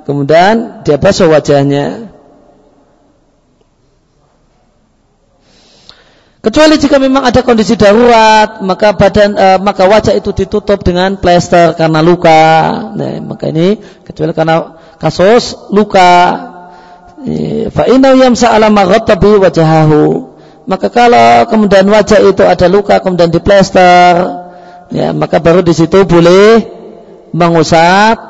Kemudian 0.08 0.82
dia 0.88 0.96
basuh 0.96 1.28
wajahnya. 1.28 2.08
Kecuali 6.38 6.80
jika 6.80 6.96
memang 6.96 7.28
ada 7.28 7.44
kondisi 7.44 7.76
darurat 7.76 8.64
maka 8.64 8.96
badan 8.96 9.36
uh, 9.36 9.58
maka 9.60 9.84
wajah 9.84 10.16
itu 10.16 10.32
ditutup 10.32 10.80
dengan 10.80 11.20
plester 11.20 11.76
karena 11.76 12.00
luka. 12.00 12.72
Nah, 12.96 13.20
maka 13.20 13.52
ini 13.52 13.76
kecuali 14.06 14.32
karena 14.32 14.80
kasus 14.96 15.68
luka. 15.68 16.56
Fa 17.74 17.84
inna 17.90 18.14
yamsa 18.14 18.54
ala 18.54 18.70
maghtabi 18.70 19.42
wajahahu 19.42 20.37
maka 20.68 20.92
kalau 20.92 21.48
kemudian 21.48 21.88
wajah 21.88 22.20
itu 22.28 22.44
ada 22.44 22.68
luka 22.68 23.00
kemudian 23.00 23.32
diplester, 23.32 24.12
ya 24.92 25.16
maka 25.16 25.40
baru 25.40 25.64
di 25.64 25.72
situ 25.72 26.04
boleh 26.04 26.60
mengusap 27.32 28.20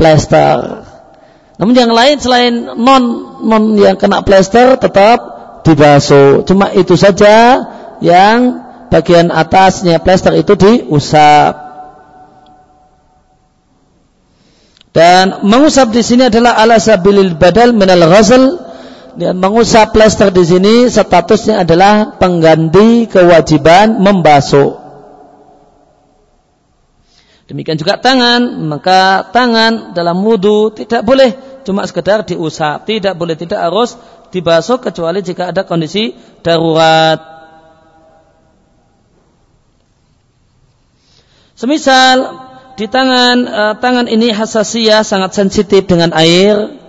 plester. 0.00 0.88
Namun 1.60 1.76
yang 1.76 1.92
lain 1.92 2.16
selain 2.16 2.54
non 2.80 3.04
non 3.44 3.76
yang 3.76 4.00
kena 4.00 4.24
plester 4.24 4.80
tetap 4.80 5.18
dibasuh. 5.68 6.48
Cuma 6.48 6.72
itu 6.72 6.96
saja 6.96 7.60
yang 8.00 8.64
bagian 8.88 9.28
atasnya 9.28 10.00
plester 10.00 10.32
itu 10.40 10.56
diusap. 10.56 11.52
Dan 14.94 15.44
mengusap 15.44 15.92
di 15.92 16.00
sini 16.00 16.32
adalah 16.32 16.56
ala 16.56 16.80
sabilil 16.80 17.36
badal 17.36 17.76
minal 17.76 18.08
ghazal 18.08 18.63
mengusap 19.14 19.94
plester 19.94 20.28
di 20.34 20.44
sini 20.44 20.74
statusnya 20.90 21.62
adalah 21.62 22.18
pengganti 22.18 23.06
kewajiban 23.06 24.02
membasuh. 24.02 24.84
Demikian 27.44 27.76
juga 27.76 28.00
tangan, 28.00 28.40
maka 28.64 29.28
tangan 29.28 29.92
dalam 29.92 30.24
wudhu 30.24 30.72
tidak 30.72 31.04
boleh 31.04 31.36
cuma 31.68 31.84
sekedar 31.84 32.24
diusap, 32.24 32.88
tidak 32.88 33.14
boleh 33.20 33.36
tidak 33.36 33.60
harus 33.60 34.00
dibasuh 34.32 34.80
kecuali 34.80 35.20
jika 35.20 35.52
ada 35.52 35.68
kondisi 35.68 36.16
darurat. 36.40 37.20
Semisal 41.54 42.16
di 42.74 42.90
tangan 42.90 43.36
uh, 43.46 43.74
tangan 43.78 44.10
ini 44.10 44.34
hasasiyah 44.34 45.06
sangat 45.06 45.36
sensitif 45.38 45.86
dengan 45.86 46.10
air, 46.16 46.83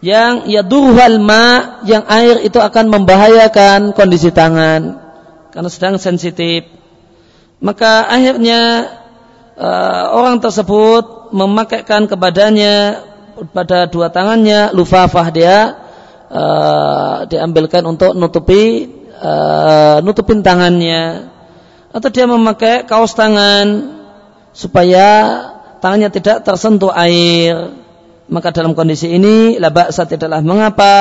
yang 0.00 0.48
yadurhal 0.48 1.20
ma 1.20 1.78
yang 1.84 2.04
air 2.08 2.40
itu 2.44 2.56
akan 2.56 2.88
membahayakan 2.88 3.92
kondisi 3.92 4.32
tangan. 4.32 4.96
Karena 5.52 5.68
sedang 5.68 6.00
sensitif. 6.00 6.64
Maka 7.60 8.08
akhirnya 8.08 8.88
uh, 9.60 10.04
orang 10.16 10.40
tersebut 10.40 11.36
memakaikan 11.36 12.08
kepadanya 12.08 13.04
pada 13.52 13.88
dua 13.88 14.08
tangannya 14.08 14.72
lufafah 14.72 15.26
dia 15.28 15.76
uh, 16.32 17.28
diambilkan 17.28 17.84
untuk 17.84 18.16
nutupi 18.16 18.88
uh, 19.20 20.00
nutupin 20.00 20.40
tangannya. 20.40 21.28
Atau 21.92 22.08
dia 22.08 22.24
memakai 22.24 22.88
kaos 22.88 23.12
tangan 23.12 24.00
supaya 24.56 25.08
tangannya 25.84 26.08
tidak 26.08 26.46
tersentuh 26.46 26.94
air 26.94 27.79
maka 28.30 28.54
dalam 28.54 28.78
kondisi 28.78 29.10
ini 29.10 29.58
labaksa 29.58 30.06
tidaklah 30.06 30.40
mengapa 30.40 30.94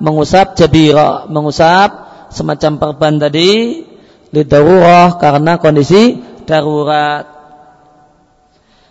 mengusap 0.00 0.56
jabira, 0.56 1.28
mengusap 1.28 2.08
semacam 2.32 2.72
perban 2.80 3.14
tadi 3.20 3.84
lidarurah 4.32 5.20
karena 5.20 5.60
kondisi 5.60 6.20
darurat. 6.48 7.24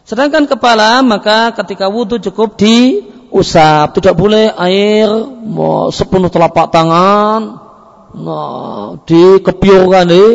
Sedangkan 0.06 0.46
kepala 0.46 1.02
maka 1.02 1.54
ketika 1.58 1.90
wudhu 1.90 2.22
cukup 2.22 2.62
diusap, 2.62 3.98
tidak 3.98 4.14
boleh 4.14 4.54
air 4.62 5.10
mau 5.42 5.90
sepenuh 5.90 6.30
telapak 6.30 6.70
tangan, 6.70 7.58
nah, 8.14 9.02
dikepiurkan 9.02 10.06
di 10.06 10.26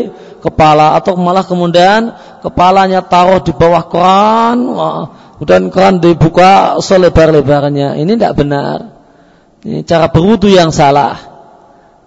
kepala 0.42 0.98
atau 0.98 1.14
malah 1.14 1.46
kemudian 1.46 2.10
kepalanya 2.42 3.04
taruh 3.06 3.38
di 3.44 3.52
bawah 3.54 3.84
keran, 3.86 4.58
wah, 4.74 5.19
dan 5.48 5.72
keran 5.72 6.04
dibuka 6.04 6.76
selebar-lebarnya. 6.80 7.96
Ini 7.96 8.10
tidak 8.16 8.34
benar. 8.36 8.78
Ini 9.64 9.84
cara 9.84 10.12
berwudu 10.12 10.48
yang 10.48 10.72
salah. 10.72 11.16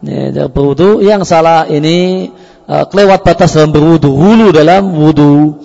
Ini 0.04 0.34
cara 0.34 0.50
berwudu 0.50 1.02
yang 1.02 1.26
salah 1.26 1.66
ini 1.70 2.30
uh, 2.68 2.86
kelewat 2.90 3.26
batas 3.26 3.56
dalam 3.56 3.74
berwudu, 3.74 4.14
hulu 4.14 4.54
dalam 4.54 4.94
wudu. 4.94 5.64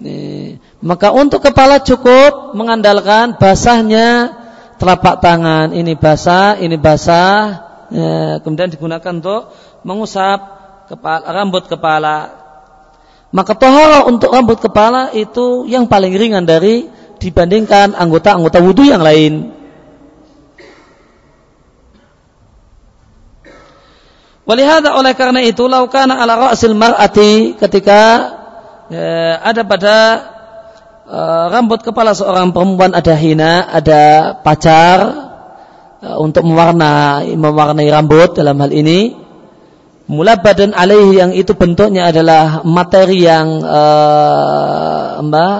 Ini, 0.00 0.56
Maka 0.80 1.12
untuk 1.12 1.44
kepala 1.44 1.84
cukup 1.84 2.56
mengandalkan 2.56 3.36
basahnya 3.36 4.32
telapak 4.80 5.20
tangan. 5.20 5.76
Ini 5.76 5.92
basah, 6.00 6.56
ini 6.56 6.80
basah. 6.80 7.68
Ya, 7.92 8.40
kemudian 8.40 8.72
digunakan 8.72 9.12
untuk 9.12 9.52
mengusap 9.84 10.40
kepala, 10.88 11.28
rambut 11.36 11.68
kepala. 11.68 12.39
Maka 13.30 13.54
tohara 13.54 14.10
untuk 14.10 14.34
rambut 14.34 14.58
kepala 14.58 15.14
itu 15.14 15.62
yang 15.70 15.86
paling 15.86 16.10
ringan 16.18 16.42
dari 16.42 16.90
dibandingkan 17.22 17.94
anggota-anggota 17.94 18.58
wudhu 18.58 18.90
yang 18.90 19.06
lain. 19.06 19.54
Walihada 24.50 24.98
oleh 24.98 25.14
karena 25.14 25.46
itu 25.46 25.70
laukana 25.70 26.18
ala 26.18 26.50
ra'sil 26.50 26.74
mar'ati 26.74 27.54
ketika 27.54 28.00
ya, 28.90 29.38
ada 29.46 29.62
pada 29.62 29.96
uh, 31.06 31.44
rambut 31.54 31.86
kepala 31.86 32.18
seorang 32.18 32.50
perempuan 32.50 32.90
ada 32.90 33.14
hina, 33.14 33.70
ada 33.70 34.34
pacar 34.42 34.98
uh, 36.02 36.18
untuk 36.18 36.42
mewarnai 36.50 37.30
mewarnai 37.38 37.86
rambut 37.94 38.34
dalam 38.34 38.58
hal 38.58 38.74
ini 38.74 39.29
mula 40.10 40.42
badan 40.42 40.74
alaih 40.74 41.14
yang 41.14 41.30
itu 41.30 41.54
bentuknya 41.54 42.10
adalah 42.10 42.66
materi 42.66 43.22
yang 43.22 43.62
uh, 43.62 45.22
mbak 45.22 45.58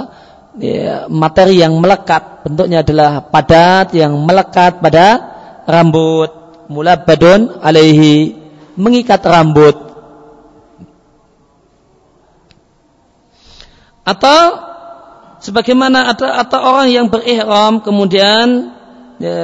ya, 0.59 1.07
materi 1.07 1.63
yang 1.63 1.79
melekat. 1.79 2.43
Bentuknya 2.43 2.83
adalah 2.83 3.31
padat 3.31 3.95
yang 3.95 4.19
melekat 4.27 4.83
pada 4.83 5.07
rambut. 5.71 6.35
Mula 6.67 6.99
badun 6.99 7.63
alaihi 7.63 8.35
mengikat 8.75 9.23
rambut. 9.23 9.91
Atau 14.03 14.41
sebagaimana 15.39 16.11
atau, 16.11 16.27
atau 16.27 16.59
orang 16.59 16.89
yang 16.91 17.07
berihram 17.07 17.79
kemudian 17.83 18.75
ya, 19.23 19.39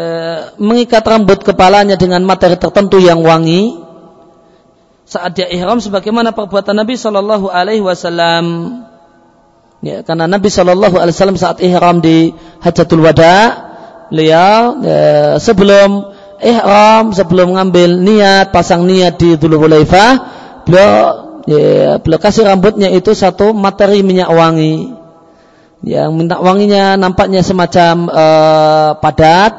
mengikat 0.58 1.06
rambut 1.06 1.46
kepalanya 1.46 1.94
dengan 1.94 2.26
materi 2.26 2.58
tertentu 2.58 2.98
yang 2.98 3.22
wangi 3.22 3.85
saat 5.06 5.38
dia 5.38 5.46
ihram 5.46 5.78
sebagaimana 5.78 6.34
perbuatan 6.34 6.74
Nabi 6.74 6.98
Shallallahu 6.98 7.46
Alaihi 7.46 7.80
Wasallam. 7.80 8.44
Ya, 9.80 10.02
karena 10.02 10.26
Nabi 10.26 10.50
Shallallahu 10.50 10.98
Alaihi 10.98 11.14
Wasallam 11.14 11.38
saat 11.38 11.62
ihram 11.62 12.02
di 12.02 12.34
Hajatul 12.58 13.06
Wada 13.06 13.64
beliau 14.10 14.82
ya, 14.82 15.38
sebelum 15.38 16.10
ihram 16.42 17.14
sebelum 17.14 17.54
ngambil 17.54 18.02
niat 18.02 18.50
pasang 18.50 18.86
niat 18.86 19.18
di 19.18 19.38
Dhul 19.38 19.58
Hulaifah 19.58 20.12
beliau 20.66 20.94
ya, 21.46 22.02
beliau 22.02 22.18
kasih 22.18 22.42
rambutnya 22.42 22.90
itu 22.90 23.14
satu 23.14 23.54
materi 23.54 24.02
minyak 24.02 24.26
wangi. 24.26 24.90
Yang 25.86 26.10
minyak 26.18 26.40
wanginya 26.42 26.98
nampaknya 26.98 27.46
semacam 27.46 28.10
uh, 28.10 28.90
padat. 28.98 29.54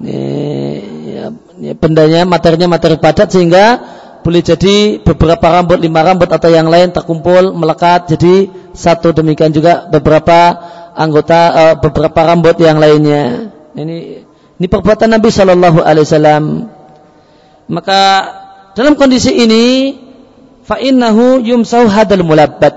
Ya, 0.00 1.28
ya, 1.60 1.72
bendanya 1.76 2.24
materinya 2.28 2.76
materi 2.76 2.96
padat 2.96 3.32
sehingga 3.32 3.99
boleh 4.20 4.42
jadi 4.44 5.00
beberapa 5.00 5.46
rambut 5.48 5.80
lima 5.80 6.04
rambut 6.04 6.28
atau 6.28 6.52
yang 6.52 6.68
lain 6.68 6.92
terkumpul 6.92 7.56
melekat 7.56 8.16
jadi 8.16 8.52
satu 8.76 9.16
demikian 9.16 9.50
juga 9.52 9.88
beberapa 9.88 10.56
anggota 10.92 11.40
uh, 11.52 11.74
beberapa 11.80 12.20
rambut 12.28 12.60
yang 12.60 12.76
lainnya 12.76 13.52
ini 13.72 14.28
ini 14.60 14.68
perbuatan 14.68 15.08
Nabi 15.08 15.32
Shallallahu 15.32 15.80
Alaihi 15.80 16.04
Wasallam. 16.04 16.44
Maka 17.72 18.00
dalam 18.76 18.92
kondisi 18.92 19.32
ini, 19.32 19.96
fa'innahu 20.68 21.40
yumsau 21.40 21.88
hadal 21.88 22.20
mulabbat. 22.20 22.76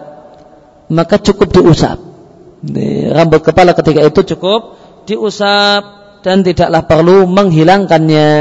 Maka 0.88 1.20
cukup 1.20 1.52
diusap. 1.52 2.00
Ini, 2.64 3.12
rambut 3.12 3.44
kepala 3.44 3.76
ketika 3.76 4.00
itu 4.00 4.24
cukup 4.32 4.80
diusap 5.04 5.84
dan 6.24 6.48
tidaklah 6.48 6.88
perlu 6.88 7.28
menghilangkannya. 7.28 8.32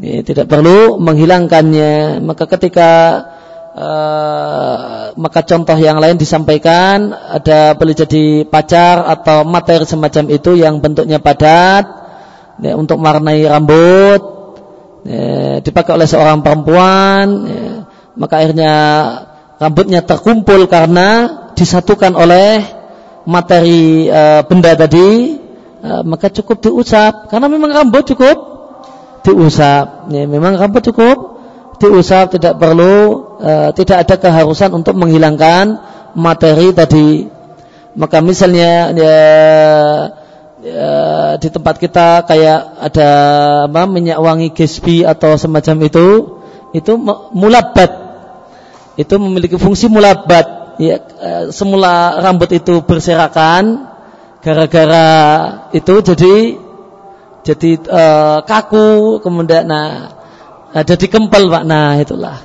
Ini, 0.00 0.24
tidak 0.24 0.48
perlu 0.48 0.96
menghilangkannya. 0.96 2.24
Maka 2.24 2.48
ketika 2.48 2.90
Uh, 3.70 5.14
maka 5.14 5.46
contoh 5.46 5.78
yang 5.78 6.02
lain 6.02 6.18
disampaikan 6.18 7.14
ada 7.14 7.78
boleh 7.78 7.94
jadi 7.94 8.42
pacar 8.42 9.06
atau 9.06 9.46
materi 9.46 9.86
semacam 9.86 10.26
itu 10.26 10.58
yang 10.58 10.82
bentuknya 10.82 11.22
padat 11.22 11.86
ya, 12.58 12.74
untuk 12.74 12.98
mewarnai 12.98 13.46
rambut 13.46 14.20
ya, 15.06 15.62
dipakai 15.62 16.02
oleh 16.02 16.10
seorang 16.10 16.42
perempuan 16.42 17.26
ya, 17.46 17.66
maka 18.18 18.42
akhirnya 18.42 18.74
rambutnya 19.62 20.00
terkumpul 20.02 20.66
karena 20.66 21.08
disatukan 21.54 22.18
oleh 22.18 22.66
materi 23.22 24.10
e, 24.10 24.22
benda 24.50 24.74
tadi 24.74 25.38
e, 25.78 25.90
maka 26.04 26.26
cukup 26.32 26.58
diusap 26.58 27.30
karena 27.30 27.46
memang 27.46 27.70
rambut 27.70 28.02
cukup 28.02 28.49
diusap. 29.24 30.10
Ya, 30.12 30.24
memang 30.24 30.56
rambut 30.56 30.84
cukup? 30.84 31.40
Diusap 31.80 32.36
tidak 32.36 32.60
perlu 32.60 33.24
e, 33.40 33.52
tidak 33.72 34.04
ada 34.04 34.16
keharusan 34.20 34.68
untuk 34.76 34.96
menghilangkan 35.00 35.80
materi 36.12 36.76
tadi. 36.76 37.24
Maka 37.96 38.20
misalnya 38.20 38.92
ya, 38.94 39.18
ya, 40.60 40.88
di 41.40 41.48
tempat 41.48 41.80
kita 41.80 42.28
kayak 42.28 42.60
ada 42.92 43.10
apa, 43.66 43.82
minyak 43.88 44.20
wangi 44.20 44.52
gesbi 44.52 45.02
atau 45.02 45.34
semacam 45.40 45.88
itu 45.88 46.06
itu 46.76 46.92
mulabat. 47.32 47.90
Itu 49.00 49.16
memiliki 49.16 49.56
fungsi 49.56 49.88
mulabat. 49.88 50.76
Ya 50.80 50.96
eh, 51.00 51.44
semula 51.52 52.20
rambut 52.20 52.48
itu 52.52 52.80
berserakan 52.84 53.90
gara-gara 54.40 55.08
itu 55.76 56.00
jadi 56.00 56.56
jadi 57.46 57.70
uh, 57.88 58.38
kaku 58.44 59.20
kemudian 59.24 59.64
nah 59.66 60.12
jadi 60.70 61.06
kempel 61.10 61.50
pak 61.50 61.64
nah 61.66 61.96
itulah 61.98 62.38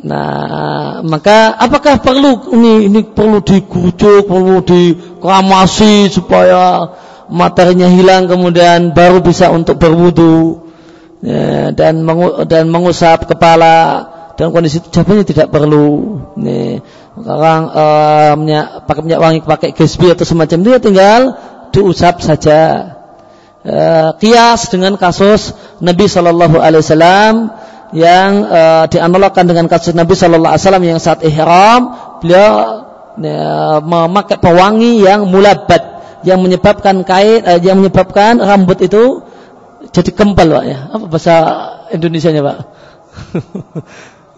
nah 0.00 1.04
maka 1.04 1.54
apakah 1.60 2.00
perlu 2.00 2.56
ini 2.56 2.88
ini 2.88 3.00
perlu 3.04 3.44
digujuk 3.44 4.24
perlu 4.24 4.64
dikramasi 4.64 6.08
supaya 6.08 6.88
materinya 7.28 7.86
hilang 7.86 8.26
kemudian 8.26 8.96
baru 8.96 9.20
bisa 9.20 9.52
untuk 9.52 9.76
berwudu 9.76 10.66
ya, 11.20 11.70
dan 11.76 12.00
mengu, 12.00 12.48
dan 12.48 12.72
mengusap 12.72 13.28
kepala 13.28 14.08
dalam 14.40 14.56
kondisi 14.56 14.80
itu 14.80 14.88
jawabannya 14.88 15.24
tidak 15.28 15.52
perlu. 15.52 16.16
Nih, 16.40 16.80
orang 17.20 17.62
uh, 17.68 18.32
minyak, 18.40 18.88
pakai 18.88 19.02
minyak 19.04 19.20
wangi 19.20 19.40
pakai 19.44 19.76
gesbi 19.76 20.08
atau 20.08 20.24
semacam 20.24 20.58
itu 20.64 20.70
ya 20.72 20.80
tinggal 20.80 21.20
diusap 21.76 22.24
saja. 22.24 22.60
Uh, 23.60 24.16
kias 24.16 24.72
dengan 24.72 24.96
kasus 24.96 25.52
Nabi 25.84 26.08
Shallallahu 26.08 26.56
Alaihi 26.56 26.80
Wasallam 26.80 27.52
yang 27.92 28.48
uh, 28.48 28.88
dianalogkan 28.88 29.44
dengan 29.44 29.68
kasus 29.68 29.92
Nabi 29.92 30.16
Shallallahu 30.16 30.48
Alaihi 30.48 30.64
Wasallam 30.64 30.86
yang 30.88 30.96
saat 30.96 31.20
ihram 31.28 31.92
beliau 32.24 32.48
uh, 33.20 33.78
memakai 33.84 34.40
pewangi 34.40 35.04
yang 35.04 35.28
mulabat 35.28 36.00
yang 36.24 36.40
menyebabkan 36.44 37.00
kait 37.04 37.44
eh, 37.44 37.58
yang 37.64 37.80
menyebabkan 37.80 38.40
rambut 38.40 38.80
itu 38.84 39.24
jadi 39.90 40.10
kempel 40.12 40.52
pak 40.52 40.64
ya. 40.68 40.78
Apa 40.92 41.04
bahasa 41.08 41.34
Indonesia 41.90 42.30
nya 42.30 42.44
pak? 42.44 42.58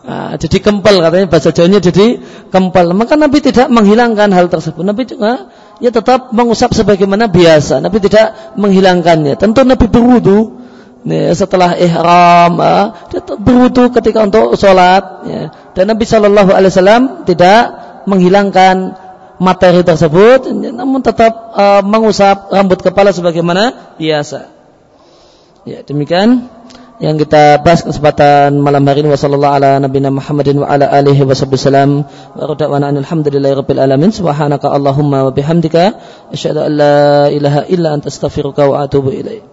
Nah, 0.03 0.35
jadi 0.43 0.57
kempel 0.63 1.03
katanya 1.03 1.27
bahasa 1.27 1.51
Jawanya 1.51 1.83
jadi 1.83 2.23
kempel 2.49 2.95
maka 2.95 3.19
Nabi 3.19 3.43
tidak 3.43 3.67
menghilangkan 3.69 4.31
hal 4.31 4.47
tersebut. 4.47 4.87
Nabi 4.87 5.03
juga 5.11 5.51
ya 5.83 5.91
tetap 5.91 6.31
mengusap 6.31 6.71
sebagaimana 6.73 7.27
biasa 7.27 7.83
Nabi 7.83 7.99
tidak 7.99 8.55
menghilangkannya 8.55 9.35
tentu 9.35 9.67
Nabi 9.67 9.91
berwudu 9.91 10.63
nih, 11.03 11.35
setelah 11.35 11.75
ihram 11.75 12.55
uh, 12.63 13.11
dia 13.11 13.21
berwudu 13.27 13.91
ketika 13.91 14.23
untuk 14.23 14.55
sholat 14.55 15.27
ya. 15.27 15.43
dan 15.75 15.85
Nabi 15.91 16.07
Shallallahu 16.07 16.55
Alaihi 16.55 16.71
Wasallam 16.71 17.03
tidak 17.27 17.63
menghilangkan 18.07 18.95
materi 19.43 19.83
tersebut 19.83 20.55
namun 20.55 21.03
tetap 21.03 21.35
uh, 21.59 21.83
mengusap 21.83 22.55
rambut 22.55 22.79
kepala 22.79 23.11
sebagaimana 23.11 23.95
biasa. 23.99 24.55
Ya, 25.63 25.83
demikian 25.83 26.51
yang 27.03 27.19
kita 27.19 27.59
bahas 27.67 27.83
kesempatan 27.83 28.63
malam 28.63 28.87
hari 28.87 29.03
ini. 29.03 29.11
Wasallallahu 29.11 29.55
ala 29.59 29.83
nabiyina 29.83 30.15
Muhammadin 30.15 30.63
wa 30.63 30.71
ala 30.71 30.87
alihi 30.87 31.27
wasallam 31.27 32.07
wa 32.07 32.43
radwana 32.47 32.95
alhamdulillahi 32.95 33.59
rabbil 33.59 33.83
alamin. 33.83 34.15
Subhanaka 34.15 34.71
allahumma 34.71 35.27
wa 35.27 35.35
bihamdika. 35.35 35.99
Asyhadu 36.31 36.63
an 36.63 36.73
la 36.79 37.27
ilaha 37.29 37.67
illa 37.67 37.99
anta 37.99 38.07
astaghfiruka 38.07 38.71
wa 38.71 38.87
atubu 38.87 39.11
ilaik 39.11 39.52